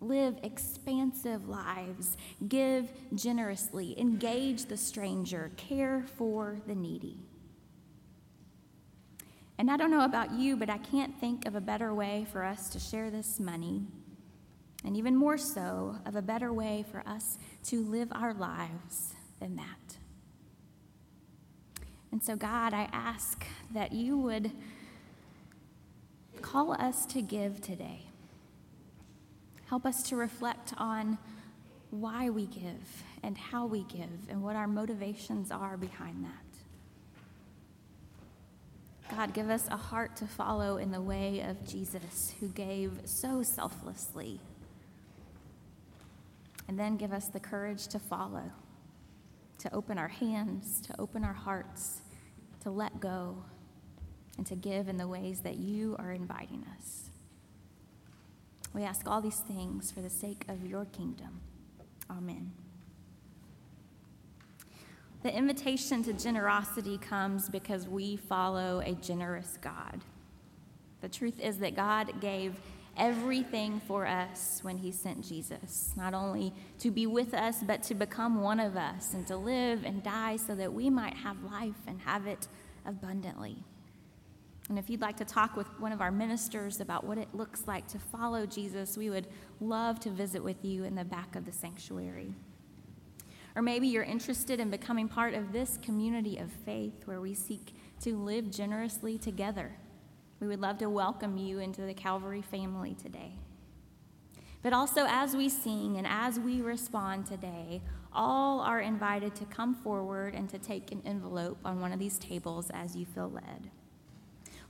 Live 0.00 0.38
expansive 0.42 1.48
lives, 1.48 2.16
give 2.48 2.92
generously, 3.14 3.98
engage 3.98 4.66
the 4.66 4.76
stranger, 4.76 5.50
care 5.56 6.04
for 6.16 6.58
the 6.66 6.74
needy. 6.74 7.18
And 9.58 9.70
I 9.70 9.76
don't 9.78 9.90
know 9.90 10.04
about 10.04 10.32
you, 10.32 10.56
but 10.56 10.68
I 10.68 10.78
can't 10.78 11.18
think 11.18 11.46
of 11.46 11.54
a 11.54 11.60
better 11.60 11.94
way 11.94 12.26
for 12.30 12.44
us 12.44 12.68
to 12.70 12.78
share 12.78 13.10
this 13.10 13.40
money, 13.40 13.86
and 14.84 14.96
even 14.96 15.16
more 15.16 15.38
so, 15.38 15.96
of 16.04 16.14
a 16.14 16.22
better 16.22 16.52
way 16.52 16.84
for 16.90 17.02
us 17.06 17.38
to 17.64 17.82
live 17.82 18.08
our 18.12 18.34
lives 18.34 19.14
than 19.40 19.56
that. 19.56 19.96
And 22.12 22.22
so, 22.22 22.36
God, 22.36 22.74
I 22.74 22.88
ask 22.92 23.46
that 23.72 23.92
you 23.92 24.18
would 24.18 24.52
call 26.42 26.72
us 26.72 27.06
to 27.06 27.22
give 27.22 27.60
today. 27.60 28.05
Help 29.66 29.84
us 29.84 30.02
to 30.04 30.16
reflect 30.16 30.72
on 30.78 31.18
why 31.90 32.30
we 32.30 32.46
give 32.46 33.02
and 33.22 33.36
how 33.36 33.66
we 33.66 33.82
give 33.84 34.28
and 34.28 34.42
what 34.42 34.56
our 34.56 34.68
motivations 34.68 35.50
are 35.50 35.76
behind 35.76 36.24
that. 36.24 36.30
God, 39.16 39.34
give 39.34 39.50
us 39.50 39.68
a 39.70 39.76
heart 39.76 40.16
to 40.16 40.26
follow 40.26 40.78
in 40.78 40.90
the 40.90 41.00
way 41.00 41.40
of 41.40 41.66
Jesus, 41.66 42.34
who 42.40 42.48
gave 42.48 43.00
so 43.04 43.42
selflessly. 43.42 44.40
And 46.68 46.78
then 46.78 46.96
give 46.96 47.12
us 47.12 47.28
the 47.28 47.38
courage 47.38 47.86
to 47.88 48.00
follow, 48.00 48.50
to 49.58 49.72
open 49.72 49.98
our 49.98 50.08
hands, 50.08 50.80
to 50.82 51.00
open 51.00 51.24
our 51.24 51.32
hearts, 51.32 52.02
to 52.62 52.70
let 52.70 52.98
go, 52.98 53.36
and 54.36 54.46
to 54.46 54.56
give 54.56 54.88
in 54.88 54.96
the 54.96 55.06
ways 55.06 55.40
that 55.40 55.56
you 55.56 55.94
are 55.98 56.10
inviting 56.10 56.64
us. 56.76 57.05
We 58.76 58.82
ask 58.82 59.08
all 59.08 59.22
these 59.22 59.38
things 59.38 59.90
for 59.90 60.02
the 60.02 60.10
sake 60.10 60.44
of 60.48 60.66
your 60.66 60.84
kingdom. 60.84 61.40
Amen. 62.10 62.52
The 65.22 65.34
invitation 65.34 66.04
to 66.04 66.12
generosity 66.12 66.98
comes 66.98 67.48
because 67.48 67.88
we 67.88 68.16
follow 68.16 68.82
a 68.84 68.92
generous 68.92 69.56
God. 69.62 70.02
The 71.00 71.08
truth 71.08 71.40
is 71.40 71.56
that 71.60 71.74
God 71.74 72.20
gave 72.20 72.54
everything 72.98 73.80
for 73.88 74.06
us 74.06 74.60
when 74.62 74.76
he 74.76 74.92
sent 74.92 75.26
Jesus, 75.26 75.94
not 75.96 76.12
only 76.12 76.52
to 76.80 76.90
be 76.90 77.06
with 77.06 77.32
us, 77.32 77.62
but 77.62 77.82
to 77.84 77.94
become 77.94 78.42
one 78.42 78.60
of 78.60 78.76
us 78.76 79.14
and 79.14 79.26
to 79.28 79.38
live 79.38 79.84
and 79.86 80.02
die 80.02 80.36
so 80.36 80.54
that 80.54 80.70
we 80.70 80.90
might 80.90 81.14
have 81.14 81.42
life 81.44 81.80
and 81.86 81.98
have 82.02 82.26
it 82.26 82.46
abundantly. 82.84 83.56
And 84.68 84.78
if 84.78 84.90
you'd 84.90 85.00
like 85.00 85.16
to 85.18 85.24
talk 85.24 85.56
with 85.56 85.68
one 85.78 85.92
of 85.92 86.00
our 86.00 86.10
ministers 86.10 86.80
about 86.80 87.04
what 87.04 87.18
it 87.18 87.28
looks 87.32 87.68
like 87.68 87.86
to 87.88 87.98
follow 87.98 88.46
Jesus, 88.46 88.96
we 88.96 89.10
would 89.10 89.28
love 89.60 90.00
to 90.00 90.10
visit 90.10 90.42
with 90.42 90.64
you 90.64 90.84
in 90.84 90.96
the 90.96 91.04
back 91.04 91.36
of 91.36 91.44
the 91.44 91.52
sanctuary. 91.52 92.34
Or 93.54 93.62
maybe 93.62 93.86
you're 93.86 94.02
interested 94.02 94.58
in 94.58 94.68
becoming 94.70 95.08
part 95.08 95.34
of 95.34 95.52
this 95.52 95.78
community 95.80 96.36
of 96.38 96.50
faith 96.50 97.06
where 97.06 97.20
we 97.20 97.32
seek 97.32 97.74
to 98.00 98.16
live 98.16 98.50
generously 98.50 99.18
together. 99.18 99.76
We 100.40 100.48
would 100.48 100.60
love 100.60 100.78
to 100.78 100.90
welcome 100.90 101.38
you 101.38 101.60
into 101.60 101.82
the 101.82 101.94
Calvary 101.94 102.42
family 102.42 102.94
today. 103.00 103.32
But 104.62 104.72
also, 104.72 105.06
as 105.08 105.34
we 105.36 105.48
sing 105.48 105.96
and 105.96 106.06
as 106.06 106.40
we 106.40 106.60
respond 106.60 107.26
today, 107.26 107.82
all 108.12 108.60
are 108.60 108.80
invited 108.80 109.34
to 109.36 109.44
come 109.44 109.74
forward 109.74 110.34
and 110.34 110.48
to 110.50 110.58
take 110.58 110.90
an 110.90 111.02
envelope 111.06 111.58
on 111.64 111.80
one 111.80 111.92
of 111.92 111.98
these 111.98 112.18
tables 112.18 112.70
as 112.74 112.96
you 112.96 113.06
feel 113.06 113.30
led. 113.30 113.70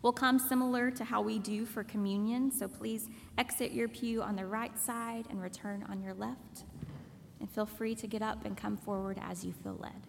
We'll 0.07 0.13
come 0.13 0.39
similar 0.39 0.93
to 0.93 1.05
how 1.05 1.21
we 1.21 1.41
do 1.41 1.67
for 1.67 1.83
communion, 1.83 2.53
so 2.53 2.69
please 2.69 3.09
exit 3.39 3.73
your 3.73 3.89
pew 3.89 4.23
on 4.23 4.37
the 4.37 4.47
right 4.47 4.79
side 4.79 5.25
and 5.31 5.43
return 5.43 5.85
on 5.89 6.01
your 6.01 6.15
left. 6.15 6.63
And 7.41 7.51
feel 7.51 7.67
free 7.67 7.97
to 7.97 8.07
get 8.07 8.23
up 8.23 8.45
and 8.45 8.57
come 8.57 8.77
forward 8.77 9.19
as 9.21 9.45
you 9.45 9.53
feel 9.65 9.77
led. 9.81 10.07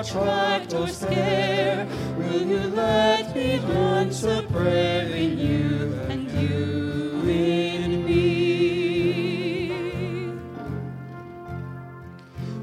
Attract 0.00 0.72
or 0.72 0.88
scare? 0.88 1.86
Will 2.16 2.46
you 2.46 2.60
let 2.70 3.34
me 3.34 3.58
answer 3.58 4.42
prayer 4.50 5.06
in 5.14 5.38
you 5.38 5.92
and 6.08 6.30
you 6.30 7.22
in 7.28 8.06
me? 8.06 9.70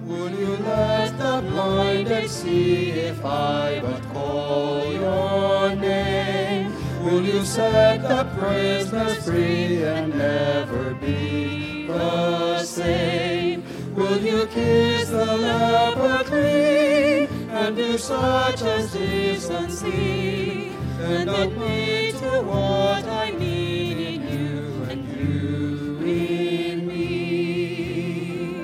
Will 0.06 0.32
you 0.32 0.58
let 0.58 1.18
the 1.20 1.42
blinded 1.50 2.30
see 2.30 2.90
if 2.92 3.24
I 3.24 3.82
but 3.82 4.02
call 4.14 4.92
your 4.92 5.76
name? 5.76 6.74
Will 7.04 7.24
you 7.24 7.46
set 7.46 8.02
the 8.02 8.24
prisoners 8.40 9.24
free 9.24 9.84
and 9.84 10.18
never 10.18 10.96
be 10.96 11.86
the 11.88 12.64
same? 12.64 13.64
Will 13.94 14.20
you 14.22 14.48
kiss 14.48 15.10
the 15.10 15.26
leper 15.26 16.24
clean 16.26 16.77
and 17.58 17.76
do 17.76 17.98
such 17.98 18.62
as 18.62 18.94
decency 18.94 20.72
and 21.00 21.30
admit 21.30 22.16
to 22.16 22.42
what 22.42 23.04
I 23.06 23.32
need 23.32 23.98
in 23.98 24.22
you 24.34 24.84
and 24.90 25.02
you 25.18 25.98
in 26.06 26.88
me? 26.88 28.62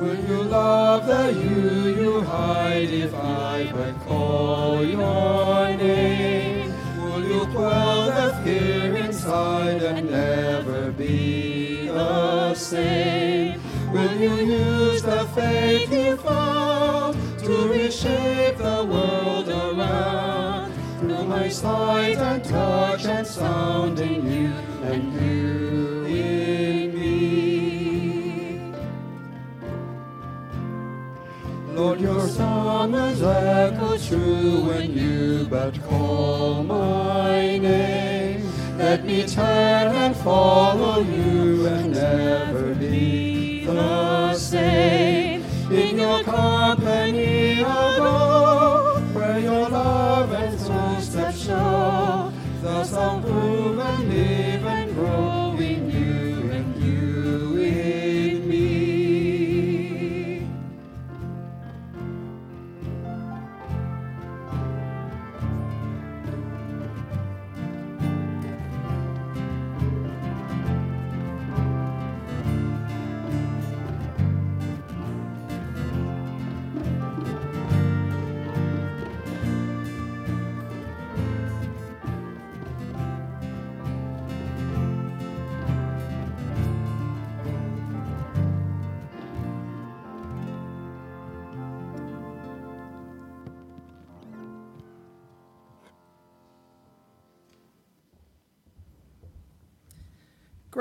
Will 0.00 0.20
you 0.30 0.42
love 0.44 1.06
the 1.06 1.24
you 1.42 1.60
you 2.00 2.20
hide 2.22 2.90
if 2.90 3.14
I 3.14 3.70
but 3.74 3.94
call 4.06 4.82
your 4.82 5.76
name? 5.76 6.72
Will 7.02 7.24
you 7.32 7.46
quell 7.54 8.06
the 8.06 8.40
fear 8.42 8.96
inside 8.96 9.82
and 9.82 10.10
never 10.10 10.90
be 10.92 11.88
the 11.88 12.54
same? 12.54 13.60
Will 13.92 14.14
you 14.14 14.75
And 21.64 22.44
touch 22.44 23.06
and 23.06 23.26
sound 23.26 23.98
in 23.98 24.30
you 24.30 24.52
and 24.84 25.12
you 25.14 26.04
in 26.04 26.94
me. 26.94 28.60
Lord, 31.72 32.00
your 32.00 32.28
summons 32.28 33.22
echo 33.22 33.96
true 33.96 34.64
when 34.68 34.92
you 34.92 35.46
but 35.48 35.82
call 35.84 36.62
my 36.62 37.56
name. 37.56 38.44
Let 38.76 39.06
me 39.06 39.26
turn 39.26 39.94
and 39.96 40.14
follow 40.16 41.00
you 41.00 41.66
and 41.68 41.94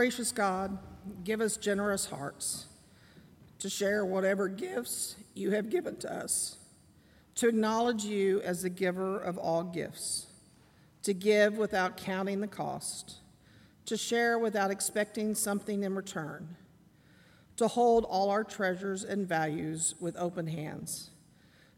Gracious 0.06 0.32
God, 0.32 0.78
give 1.24 1.42
us 1.42 1.58
generous 1.58 2.06
hearts 2.06 2.68
to 3.58 3.68
share 3.72 4.06
whatever 4.06 4.48
gifts 4.48 5.16
you 5.34 5.50
have 5.50 5.72
given 5.72 5.96
to 5.96 6.14
us, 6.14 6.58
to 7.34 7.48
acknowledge 7.48 8.06
you 8.06 8.40
as 8.42 8.62
the 8.62 8.70
giver 8.70 9.18
of 9.18 9.40
all 9.40 9.64
gifts, 9.64 10.28
to 11.02 11.12
give 11.12 11.58
without 11.58 11.98
counting 11.98 12.40
the 12.40 12.48
cost, 12.48 13.16
to 13.88 13.98
share 13.98 14.38
without 14.38 14.70
expecting 14.70 15.34
something 15.34 15.82
in 15.82 15.96
return, 15.96 16.56
to 17.58 17.68
hold 17.68 18.06
all 18.06 18.30
our 18.30 18.44
treasures 18.44 19.04
and 19.04 19.28
values 19.28 19.96
with 20.00 20.16
open 20.18 20.46
hands, 20.46 21.10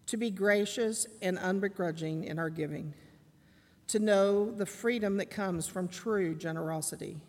to 0.06 0.18
be 0.18 0.30
gracious 0.30 1.08
and 1.22 1.38
unbegrudging 1.38 2.26
in 2.26 2.40
our 2.40 2.50
giving, 2.50 2.94
to 3.88 4.00
know 4.00 4.52
the 4.52 4.66
freedom 4.66 5.16
that 5.16 5.30
comes 5.30 5.66
from 5.66 5.88
true 5.88 6.36
generosity 6.36 7.22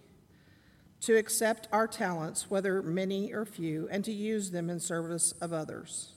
to 1.00 1.16
accept 1.16 1.68
our 1.72 1.86
talents, 1.86 2.50
whether 2.50 2.82
many 2.82 3.32
or 3.32 3.44
few, 3.44 3.88
and 3.90 4.04
to 4.04 4.12
use 4.12 4.50
them 4.50 4.68
in 4.68 4.80
service 4.80 5.32
of 5.40 5.52
others, 5.52 6.14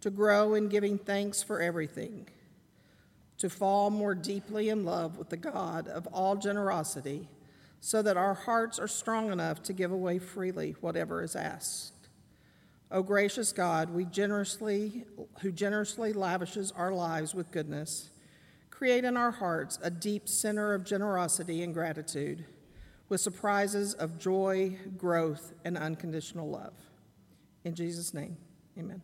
to 0.00 0.10
grow 0.10 0.54
in 0.54 0.68
giving 0.68 0.98
thanks 0.98 1.42
for 1.42 1.60
everything, 1.60 2.26
to 3.38 3.48
fall 3.48 3.90
more 3.90 4.14
deeply 4.14 4.68
in 4.68 4.84
love 4.84 5.16
with 5.16 5.30
the 5.30 5.36
God 5.36 5.88
of 5.88 6.06
all 6.08 6.36
generosity, 6.36 7.28
so 7.80 8.02
that 8.02 8.16
our 8.16 8.34
hearts 8.34 8.78
are 8.78 8.86
strong 8.86 9.32
enough 9.32 9.62
to 9.64 9.72
give 9.72 9.90
away 9.90 10.18
freely 10.18 10.76
whatever 10.80 11.22
is 11.22 11.34
asked. 11.34 11.94
O 12.90 13.02
gracious 13.02 13.52
God, 13.52 13.90
we 13.90 14.04
generously, 14.04 15.06
who 15.40 15.50
generously 15.50 16.12
lavishes 16.12 16.70
our 16.72 16.92
lives 16.92 17.34
with 17.34 17.50
goodness, 17.50 18.10
create 18.70 19.04
in 19.04 19.16
our 19.16 19.30
hearts 19.30 19.78
a 19.82 19.90
deep 19.90 20.28
center 20.28 20.74
of 20.74 20.84
generosity 20.84 21.62
and 21.62 21.72
gratitude 21.72 22.44
with 23.12 23.20
surprises 23.20 23.92
of 23.92 24.18
joy, 24.18 24.74
growth, 24.96 25.52
and 25.66 25.76
unconditional 25.76 26.48
love. 26.48 26.72
In 27.62 27.74
Jesus' 27.74 28.14
name, 28.14 28.38
amen. 28.78 29.02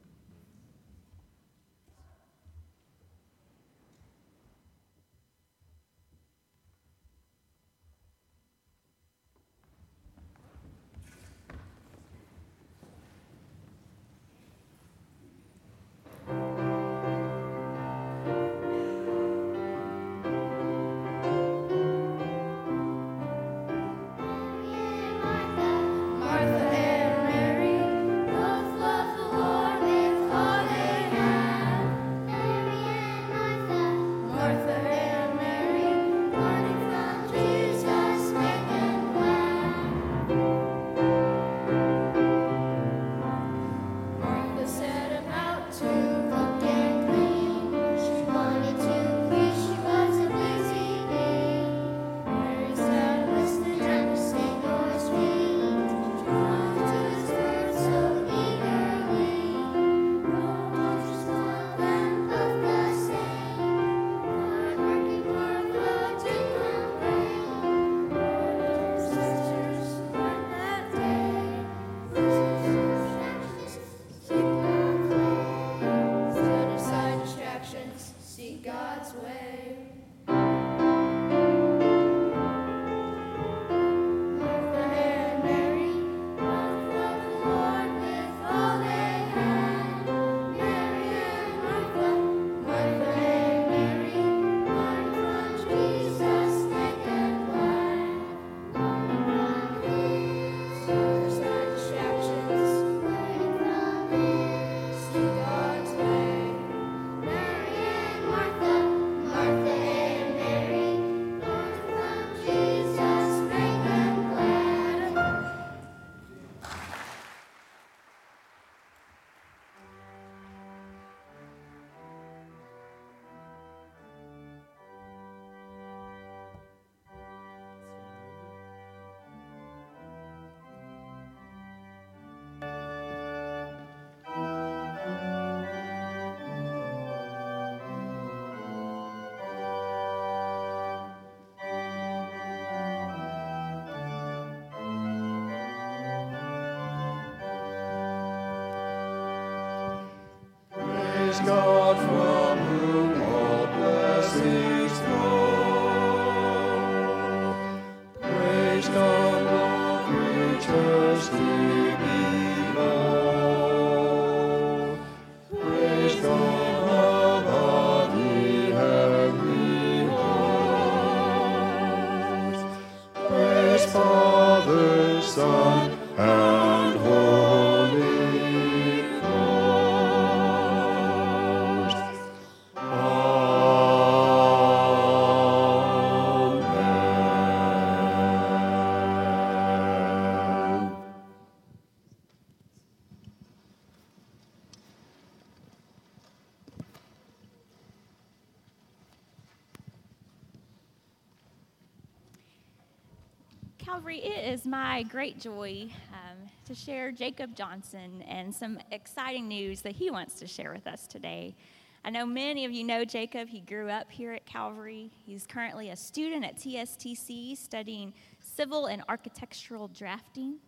Calvary, 203.99 204.18
it 204.18 204.55
is 204.55 204.64
my 204.64 205.03
great 205.03 205.40
joy 205.40 205.88
um, 206.12 206.49
to 206.64 206.72
share 206.72 207.11
Jacob 207.11 207.57
Johnson 207.57 208.22
and 208.28 208.55
some 208.55 208.78
exciting 208.92 209.49
news 209.49 209.82
that 209.82 209.90
he 209.90 210.09
wants 210.09 210.34
to 210.34 210.46
share 210.46 210.72
with 210.72 210.86
us 210.86 211.09
today. 211.09 211.57
I 212.05 212.11
know 212.11 212.24
many 212.24 212.64
of 212.64 212.70
you 212.70 212.84
know 212.84 213.05
Jacob. 213.05 213.49
He 213.49 213.59
grew 213.59 213.88
up 213.88 214.09
here 214.09 214.32
at 214.32 214.46
Calvary. 214.46 215.11
He's 215.26 215.49
currently 215.49 215.90
a 215.90 215.96
student 215.96 216.44
at 216.44 216.59
TSTC 216.59 217.57
studying 217.57 218.14
civil 218.40 218.86
and 218.86 219.03
architectural 219.09 219.88
drafting. 219.88 220.59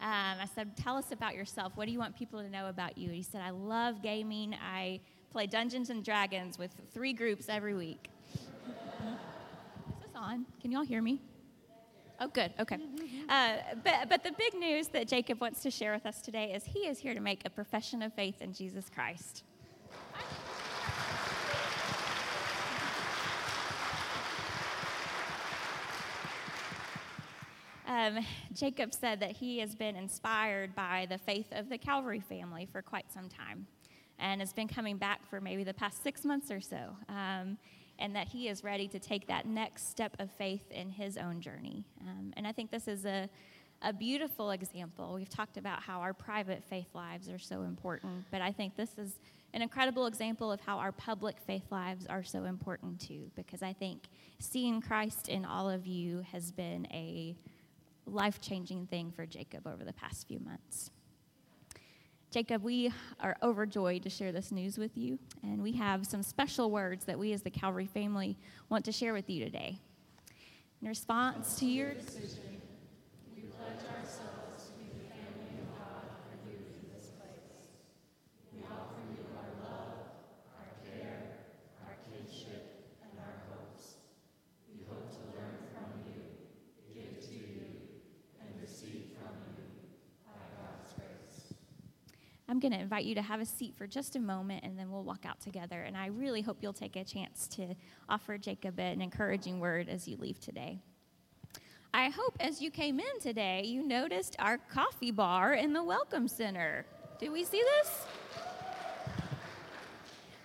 Um, 0.00 0.38
I 0.40 0.48
said, 0.54 0.74
Tell 0.74 0.96
us 0.96 1.12
about 1.12 1.34
yourself. 1.34 1.76
What 1.76 1.84
do 1.84 1.92
you 1.92 1.98
want 1.98 2.16
people 2.16 2.40
to 2.40 2.48
know 2.48 2.70
about 2.70 2.96
you? 2.96 3.10
He 3.10 3.22
said, 3.22 3.42
I 3.42 3.50
love 3.50 4.02
gaming. 4.02 4.54
I 4.54 5.00
play 5.30 5.46
Dungeons 5.46 5.90
and 5.90 6.02
Dragons 6.02 6.58
with 6.58 6.74
three 6.94 7.12
groups 7.12 7.50
every 7.50 7.74
week. 7.74 8.08
is 8.34 8.40
this 10.00 10.14
on? 10.14 10.46
Can 10.62 10.72
you 10.72 10.78
all 10.78 10.86
hear 10.86 11.02
me? 11.02 11.20
Oh, 12.20 12.28
good. 12.28 12.52
Okay. 12.60 12.76
Uh, 13.30 13.56
but, 13.82 14.08
but 14.10 14.22
the 14.22 14.32
big 14.32 14.54
news 14.54 14.88
that 14.88 15.08
Jacob 15.08 15.40
wants 15.40 15.62
to 15.62 15.70
share 15.70 15.94
with 15.94 16.04
us 16.04 16.20
today 16.20 16.52
is 16.52 16.64
he 16.64 16.80
is 16.80 16.98
here 16.98 17.14
to 17.14 17.20
make 17.20 17.46
a 17.46 17.50
profession 17.50 18.02
of 18.02 18.12
faith 18.12 18.42
in 18.42 18.52
Jesus 18.52 18.90
Christ. 18.90 19.44
Um, 27.86 28.18
Jacob 28.52 28.94
said 28.94 29.18
that 29.20 29.32
he 29.32 29.58
has 29.58 29.74
been 29.74 29.96
inspired 29.96 30.74
by 30.74 31.06
the 31.10 31.18
faith 31.18 31.48
of 31.52 31.68
the 31.68 31.78
Calvary 31.78 32.20
family 32.20 32.68
for 32.70 32.82
quite 32.82 33.10
some 33.10 33.28
time 33.28 33.66
and 34.18 34.40
has 34.40 34.52
been 34.52 34.68
coming 34.68 34.96
back 34.96 35.26
for 35.28 35.40
maybe 35.40 35.64
the 35.64 35.74
past 35.74 36.02
six 36.02 36.24
months 36.24 36.50
or 36.50 36.60
so. 36.60 36.96
Um, 37.08 37.58
and 38.00 38.16
that 38.16 38.28
he 38.28 38.48
is 38.48 38.64
ready 38.64 38.88
to 38.88 38.98
take 38.98 39.26
that 39.28 39.46
next 39.46 39.90
step 39.90 40.16
of 40.18 40.30
faith 40.30 40.70
in 40.70 40.90
his 40.90 41.16
own 41.16 41.40
journey. 41.40 41.84
Um, 42.00 42.32
and 42.36 42.46
I 42.46 42.52
think 42.52 42.70
this 42.70 42.88
is 42.88 43.04
a, 43.04 43.28
a 43.82 43.92
beautiful 43.92 44.50
example. 44.50 45.14
We've 45.14 45.28
talked 45.28 45.56
about 45.56 45.82
how 45.82 46.00
our 46.00 46.14
private 46.14 46.64
faith 46.68 46.88
lives 46.94 47.28
are 47.28 47.38
so 47.38 47.62
important, 47.62 48.24
but 48.30 48.40
I 48.40 48.52
think 48.52 48.76
this 48.76 48.98
is 48.98 49.20
an 49.52 49.62
incredible 49.62 50.06
example 50.06 50.52
of 50.52 50.60
how 50.60 50.78
our 50.78 50.92
public 50.92 51.36
faith 51.46 51.64
lives 51.70 52.06
are 52.06 52.22
so 52.22 52.44
important 52.44 53.00
too, 53.00 53.30
because 53.34 53.62
I 53.62 53.72
think 53.72 54.08
seeing 54.38 54.80
Christ 54.80 55.28
in 55.28 55.44
all 55.44 55.68
of 55.68 55.86
you 55.86 56.24
has 56.32 56.52
been 56.52 56.86
a 56.92 57.36
life 58.06 58.40
changing 58.40 58.86
thing 58.86 59.12
for 59.12 59.26
Jacob 59.26 59.66
over 59.66 59.84
the 59.84 59.92
past 59.92 60.26
few 60.28 60.40
months. 60.40 60.90
Jacob, 62.30 62.62
we 62.62 62.92
are 63.18 63.36
overjoyed 63.42 64.04
to 64.04 64.10
share 64.10 64.30
this 64.30 64.52
news 64.52 64.78
with 64.78 64.96
you, 64.96 65.18
and 65.42 65.60
we 65.60 65.72
have 65.72 66.06
some 66.06 66.22
special 66.22 66.70
words 66.70 67.04
that 67.06 67.18
we 67.18 67.32
as 67.32 67.42
the 67.42 67.50
Calvary 67.50 67.86
family 67.86 68.36
want 68.68 68.84
to 68.84 68.92
share 68.92 69.12
with 69.12 69.28
you 69.28 69.44
today. 69.44 69.78
In 70.80 70.86
response 70.86 71.56
to 71.58 71.66
your 71.66 71.92
decision, 71.92 72.62
we 73.34 73.42
pledge 73.42 73.82
ourselves 73.98 74.70
to 74.70 74.78
be 74.78 74.86
the 74.94 75.10
family 75.10 75.58
of 75.58 75.74
God 75.74 76.06
for 76.30 76.38
you 76.48 76.56
in 76.78 76.86
this 76.94 77.10
place. 77.18 77.66
We 78.54 78.62
offer 78.62 79.02
you 79.10 79.26
our 79.34 79.50
love, 79.66 79.98
our 80.54 80.70
care, 80.86 81.34
our 81.82 81.98
kinship, 82.14 82.94
and 83.02 83.10
our 83.18 83.42
hopes. 83.50 83.98
We 84.70 84.86
hope 84.86 85.10
to 85.18 85.22
learn 85.34 85.58
from 85.74 85.90
you, 86.06 86.22
give 86.94 87.18
to 87.26 87.34
you, 87.34 87.66
and 88.38 88.48
receive 88.62 89.18
from 89.18 89.34
you 89.50 89.66
by 90.24 90.38
God's 90.54 90.94
grace. 90.94 91.58
I'm 92.50 92.58
going 92.58 92.72
to 92.72 92.80
invite 92.80 93.04
you 93.04 93.14
to 93.14 93.22
have 93.22 93.40
a 93.40 93.46
seat 93.46 93.76
for 93.76 93.86
just 93.86 94.16
a 94.16 94.18
moment 94.18 94.64
and 94.64 94.76
then 94.76 94.90
we'll 94.90 95.04
walk 95.04 95.24
out 95.24 95.40
together. 95.40 95.82
And 95.82 95.96
I 95.96 96.06
really 96.06 96.40
hope 96.40 96.56
you'll 96.60 96.72
take 96.72 96.96
a 96.96 97.04
chance 97.04 97.46
to 97.54 97.76
offer 98.08 98.36
Jacob 98.38 98.80
an 98.80 99.00
encouraging 99.00 99.60
word 99.60 99.88
as 99.88 100.08
you 100.08 100.16
leave 100.16 100.40
today. 100.40 100.80
I 101.94 102.08
hope 102.08 102.36
as 102.40 102.60
you 102.60 102.72
came 102.72 102.98
in 102.98 103.20
today, 103.20 103.62
you 103.64 103.86
noticed 103.86 104.34
our 104.40 104.58
coffee 104.58 105.12
bar 105.12 105.54
in 105.54 105.72
the 105.72 105.84
Welcome 105.84 106.26
Center. 106.26 106.86
Did 107.20 107.30
we 107.30 107.44
see 107.44 107.62
this? 107.78 108.06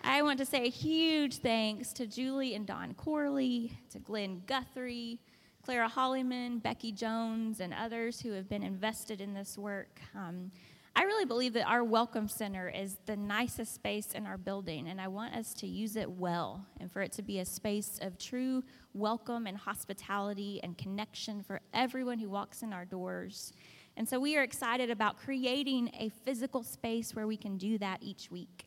I 0.03 0.21
want 0.21 0.37
to 0.37 0.45
say 0.45 0.67
a 0.67 0.69
huge 0.69 1.37
thanks 1.37 1.91
to 1.93 2.05
Julie 2.05 2.53
and 2.53 2.67
Don 2.67 2.93
Corley, 2.93 3.79
to 3.89 3.97
Glenn 3.97 4.43
Guthrie, 4.45 5.19
Clara 5.63 5.87
Hollyman, 5.87 6.59
Becky 6.59 6.91
Jones, 6.91 7.61
and 7.61 7.73
others 7.73 8.21
who 8.21 8.33
have 8.33 8.47
been 8.47 8.61
invested 8.61 9.21
in 9.21 9.33
this 9.33 9.57
work. 9.57 9.99
Um, 10.13 10.51
I 10.97 11.03
really 11.03 11.25
believe 11.25 11.51
that 11.53 11.67
our 11.67 11.83
Welcome 11.83 12.29
Center 12.29 12.69
is 12.69 12.95
the 13.05 13.17
nicest 13.17 13.75
space 13.75 14.13
in 14.13 14.25
our 14.25 14.37
building, 14.37 14.87
and 14.87 15.01
I 15.01 15.09
want 15.09 15.35
us 15.35 15.53
to 15.55 15.67
use 15.67 15.97
it 15.97 16.09
well 16.09 16.65
and 16.79 16.89
for 16.89 17.01
it 17.01 17.11
to 17.13 17.21
be 17.21 17.39
a 17.39 17.45
space 17.45 17.99
of 18.01 18.17
true 18.17 18.63
welcome 18.93 19.45
and 19.45 19.57
hospitality 19.57 20.61
and 20.63 20.77
connection 20.77 21.43
for 21.43 21.59
everyone 21.73 22.17
who 22.17 22.29
walks 22.29 22.63
in 22.63 22.71
our 22.71 22.85
doors. 22.85 23.51
And 23.97 24.07
so 24.07 24.21
we 24.21 24.37
are 24.37 24.43
excited 24.43 24.89
about 24.89 25.17
creating 25.17 25.91
a 25.99 26.07
physical 26.23 26.63
space 26.63 27.13
where 27.13 27.27
we 27.27 27.35
can 27.35 27.57
do 27.57 27.77
that 27.79 28.01
each 28.01 28.31
week. 28.31 28.65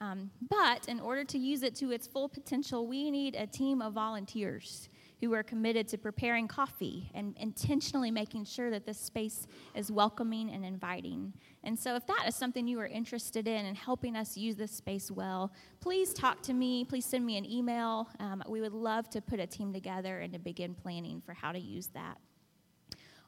Um, 0.00 0.32
but 0.48 0.88
in 0.88 0.98
order 0.98 1.22
to 1.22 1.38
use 1.38 1.62
it 1.62 1.76
to 1.76 1.92
its 1.92 2.08
full 2.08 2.28
potential, 2.28 2.88
we 2.88 3.12
need 3.12 3.36
a 3.36 3.46
team 3.46 3.80
of 3.80 3.92
volunteers 3.92 4.88
who 5.20 5.34
are 5.34 5.42
committed 5.42 5.86
to 5.88 5.98
preparing 5.98 6.48
coffee 6.48 7.10
and 7.14 7.36
intentionally 7.38 8.10
making 8.10 8.44
sure 8.44 8.70
that 8.70 8.86
this 8.86 8.98
space 8.98 9.46
is 9.74 9.92
welcoming 9.92 10.50
and 10.50 10.64
inviting. 10.64 11.32
And 11.62 11.78
so, 11.78 11.94
if 11.94 12.06
that 12.06 12.24
is 12.26 12.34
something 12.34 12.66
you 12.66 12.80
are 12.80 12.86
interested 12.86 13.46
in 13.46 13.66
and 13.66 13.76
helping 13.76 14.16
us 14.16 14.36
use 14.36 14.56
this 14.56 14.72
space 14.72 15.10
well, 15.10 15.52
please 15.80 16.14
talk 16.14 16.42
to 16.42 16.54
me. 16.54 16.84
Please 16.84 17.04
send 17.04 17.26
me 17.26 17.36
an 17.36 17.44
email. 17.44 18.08
Um, 18.18 18.42
we 18.48 18.60
would 18.60 18.72
love 18.72 19.10
to 19.10 19.20
put 19.20 19.40
a 19.40 19.46
team 19.46 19.72
together 19.72 20.20
and 20.20 20.32
to 20.32 20.38
begin 20.38 20.74
planning 20.74 21.20
for 21.20 21.34
how 21.34 21.52
to 21.52 21.58
use 21.58 21.88
that. 21.88 22.18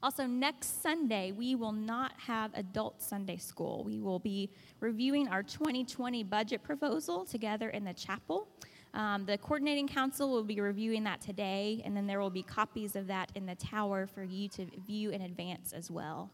Also, 0.03 0.27
next 0.27 0.83
Sunday, 0.83 1.31
we 1.31 1.55
will 1.55 1.71
not 1.73 2.13
have 2.17 2.51
adult 2.55 3.01
Sunday 3.01 3.37
school. 3.37 3.85
We 3.85 4.01
will 4.01 4.19
be 4.19 4.51
reviewing 4.81 5.29
our 5.29 5.45
2020 5.45 6.25
budget 6.25 6.65
proposal 6.65 7.25
together 7.25 7.69
in 7.69 7.85
the 7.85 7.95
chapel. 7.95 8.49
Um, 8.95 9.25
the 9.25 9.39
coordinating 9.39 9.89
council 9.89 10.31
will 10.31 10.45
be 10.45 10.61
reviewing 10.61 11.05
that 11.05 11.21
today, 11.21 11.81
and 11.85 11.97
then 11.97 12.07
there 12.07 12.21
will 12.21 12.31
be 12.31 12.43
copies 12.43 12.95
of 12.95 13.07
that 13.07 13.33
in 13.35 13.47
the 13.47 13.55
tower 13.55 14.07
for 14.07 14.23
you 14.23 14.49
to 14.51 14.67
view 14.87 15.11
in 15.11 15.23
advance 15.23 15.73
as 15.73 15.91
well. 15.91 16.31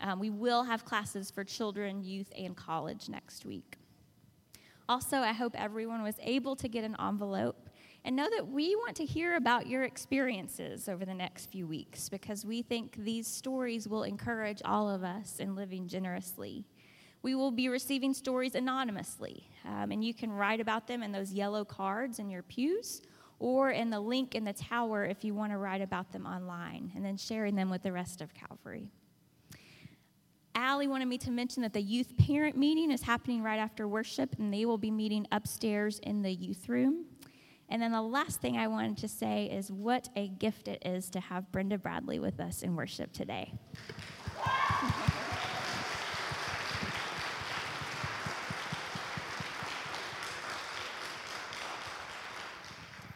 Um, 0.00 0.18
we 0.18 0.30
will 0.30 0.64
have 0.64 0.84
classes 0.84 1.30
for 1.30 1.44
children, 1.44 2.02
youth, 2.02 2.32
and 2.36 2.56
college 2.56 3.08
next 3.08 3.46
week. 3.46 3.78
Also, 4.88 5.18
I 5.18 5.32
hope 5.32 5.54
everyone 5.56 6.02
was 6.02 6.16
able 6.20 6.56
to 6.56 6.68
get 6.68 6.84
an 6.84 6.96
envelope 7.00 7.70
and 8.04 8.14
know 8.14 8.28
that 8.36 8.46
we 8.46 8.76
want 8.76 8.96
to 8.96 9.04
hear 9.04 9.36
about 9.36 9.66
your 9.66 9.84
experiences 9.84 10.90
over 10.90 11.06
the 11.06 11.14
next 11.14 11.46
few 11.50 11.66
weeks 11.66 12.10
because 12.10 12.44
we 12.44 12.60
think 12.60 12.96
these 12.98 13.26
stories 13.26 13.88
will 13.88 14.02
encourage 14.02 14.60
all 14.64 14.90
of 14.90 15.02
us 15.02 15.38
in 15.38 15.54
living 15.54 15.88
generously. 15.88 16.66
We 17.24 17.34
will 17.34 17.50
be 17.50 17.70
receiving 17.70 18.12
stories 18.12 18.54
anonymously, 18.54 19.48
um, 19.64 19.90
and 19.90 20.04
you 20.04 20.12
can 20.12 20.30
write 20.30 20.60
about 20.60 20.86
them 20.86 21.02
in 21.02 21.10
those 21.10 21.32
yellow 21.32 21.64
cards 21.64 22.18
in 22.18 22.28
your 22.28 22.42
pews 22.42 23.00
or 23.38 23.70
in 23.70 23.88
the 23.88 23.98
link 23.98 24.34
in 24.34 24.44
the 24.44 24.52
tower 24.52 25.06
if 25.06 25.24
you 25.24 25.32
want 25.32 25.50
to 25.50 25.56
write 25.56 25.80
about 25.80 26.12
them 26.12 26.26
online, 26.26 26.92
and 26.94 27.02
then 27.02 27.16
sharing 27.16 27.54
them 27.54 27.70
with 27.70 27.82
the 27.82 27.90
rest 27.90 28.20
of 28.20 28.34
Calvary. 28.34 28.90
Allie 30.54 30.86
wanted 30.86 31.08
me 31.08 31.16
to 31.16 31.30
mention 31.30 31.62
that 31.62 31.72
the 31.72 31.80
youth 31.80 32.14
parent 32.18 32.58
meeting 32.58 32.90
is 32.90 33.00
happening 33.00 33.42
right 33.42 33.58
after 33.58 33.88
worship, 33.88 34.36
and 34.38 34.52
they 34.52 34.66
will 34.66 34.76
be 34.76 34.90
meeting 34.90 35.26
upstairs 35.32 36.00
in 36.00 36.20
the 36.20 36.30
youth 36.30 36.68
room. 36.68 37.06
And 37.70 37.80
then 37.80 37.92
the 37.92 38.02
last 38.02 38.42
thing 38.42 38.58
I 38.58 38.66
wanted 38.66 38.98
to 38.98 39.08
say 39.08 39.46
is 39.46 39.72
what 39.72 40.10
a 40.14 40.28
gift 40.28 40.68
it 40.68 40.82
is 40.84 41.08
to 41.08 41.20
have 41.20 41.50
Brenda 41.50 41.78
Bradley 41.78 42.18
with 42.18 42.38
us 42.38 42.62
in 42.62 42.76
worship 42.76 43.14
today. 43.14 43.54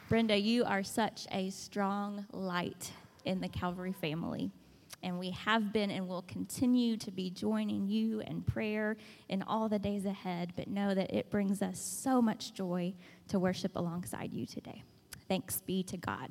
Brenda, 0.09 0.39
you 0.39 0.65
are 0.65 0.83
such 0.83 1.27
a 1.33 1.51
strong 1.51 2.25
light 2.33 2.93
in 3.27 3.43
the 3.43 3.49
Calvary 3.49 3.93
family. 3.93 4.51
And 5.03 5.19
we 5.19 5.31
have 5.33 5.71
been 5.71 5.91
and 5.91 6.09
will 6.09 6.23
continue 6.23 6.97
to 6.97 7.11
be 7.11 7.29
joining 7.29 7.87
you 7.87 8.21
in 8.21 8.41
prayer 8.41 8.97
in 9.29 9.43
all 9.43 9.69
the 9.69 9.79
days 9.79 10.07
ahead, 10.07 10.55
but 10.57 10.67
know 10.67 10.95
that 10.95 11.15
it 11.15 11.31
brings 11.31 11.61
us 11.61 11.79
so 11.79 12.23
much 12.23 12.55
joy 12.55 12.95
to 13.29 13.39
worship 13.39 13.77
alongside 13.77 14.33
you 14.33 14.47
today. 14.47 14.83
Thanks 15.29 15.61
be 15.61 15.83
to 15.85 15.99
God. 15.99 16.31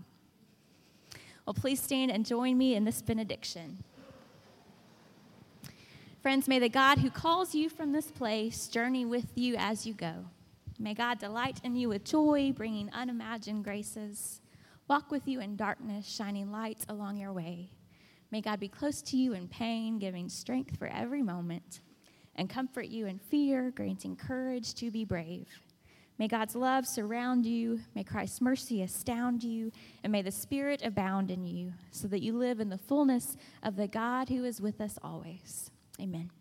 Well, 1.46 1.54
please 1.54 1.80
stand 1.80 2.10
and 2.10 2.26
join 2.26 2.58
me 2.58 2.74
in 2.74 2.84
this 2.84 3.04
benediction. 3.04 3.84
Friends, 6.24 6.48
may 6.48 6.58
the 6.58 6.68
God 6.68 6.98
who 6.98 7.12
calls 7.12 7.54
you 7.54 7.70
from 7.70 7.92
this 7.92 8.10
place 8.10 8.68
journey 8.68 9.06
with 9.06 9.28
you 9.36 9.56
as 9.56 9.86
you 9.86 9.94
go. 9.94 10.26
May 10.80 10.94
God 10.94 11.18
delight 11.18 11.60
in 11.64 11.76
you 11.76 11.90
with 11.90 12.04
joy, 12.04 12.54
bringing 12.56 12.92
unimagined 12.92 13.64
graces. 13.64 14.42
Walk 14.88 15.12
with 15.12 15.28
you 15.28 15.40
in 15.42 15.56
darkness, 15.56 16.08
shining 16.08 16.52
light 16.52 16.86
along 16.88 17.18
your 17.18 17.34
way. 17.34 17.72
May 18.32 18.42
God 18.42 18.60
be 18.60 18.68
close 18.68 19.02
to 19.04 19.18
you 19.18 19.34
in 19.34 19.48
pain, 19.48 20.00
giving 20.00 20.30
strength 20.30 20.78
for 20.78 20.88
every 20.88 21.24
moment, 21.24 21.82
and 22.36 22.50
comfort 22.50 22.88
you 22.88 23.08
in 23.08 23.18
fear, 23.18 23.72
granting 23.72 24.16
courage 24.16 24.76
to 24.76 24.92
be 24.92 25.04
brave. 25.04 25.48
May 26.20 26.28
God's 26.28 26.56
love 26.56 26.86
surround 26.86 27.46
you, 27.46 27.80
may 27.96 28.04
Christ's 28.04 28.42
mercy 28.42 28.82
astound 28.82 29.44
you, 29.44 29.72
and 30.04 30.12
may 30.12 30.22
the 30.22 30.32
Spirit 30.32 30.82
abound 30.84 31.32
in 31.32 31.46
you, 31.46 31.74
so 31.92 32.08
that 32.08 32.24
you 32.24 32.38
live 32.38 32.60
in 32.60 32.70
the 32.70 32.78
fullness 32.78 33.38
of 33.64 33.76
the 33.76 33.88
God 33.88 34.30
who 34.30 34.44
is 34.44 34.60
with 34.60 34.82
us 34.82 34.98
always. 35.04 35.70
Amen. 36.02 36.32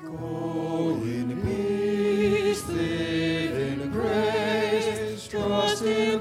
Go 0.00 1.00
in 1.02 1.42
peace, 1.42 2.68
live 2.68 3.80
in 3.80 3.90
grace, 3.90 5.26
trust 5.26 5.82
in 5.82 6.20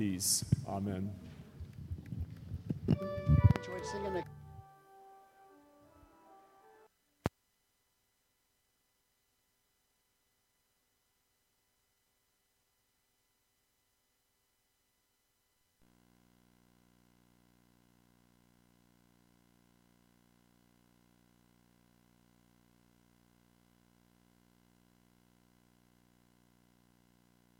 peace. 0.00 0.46
Amen. 0.66 1.19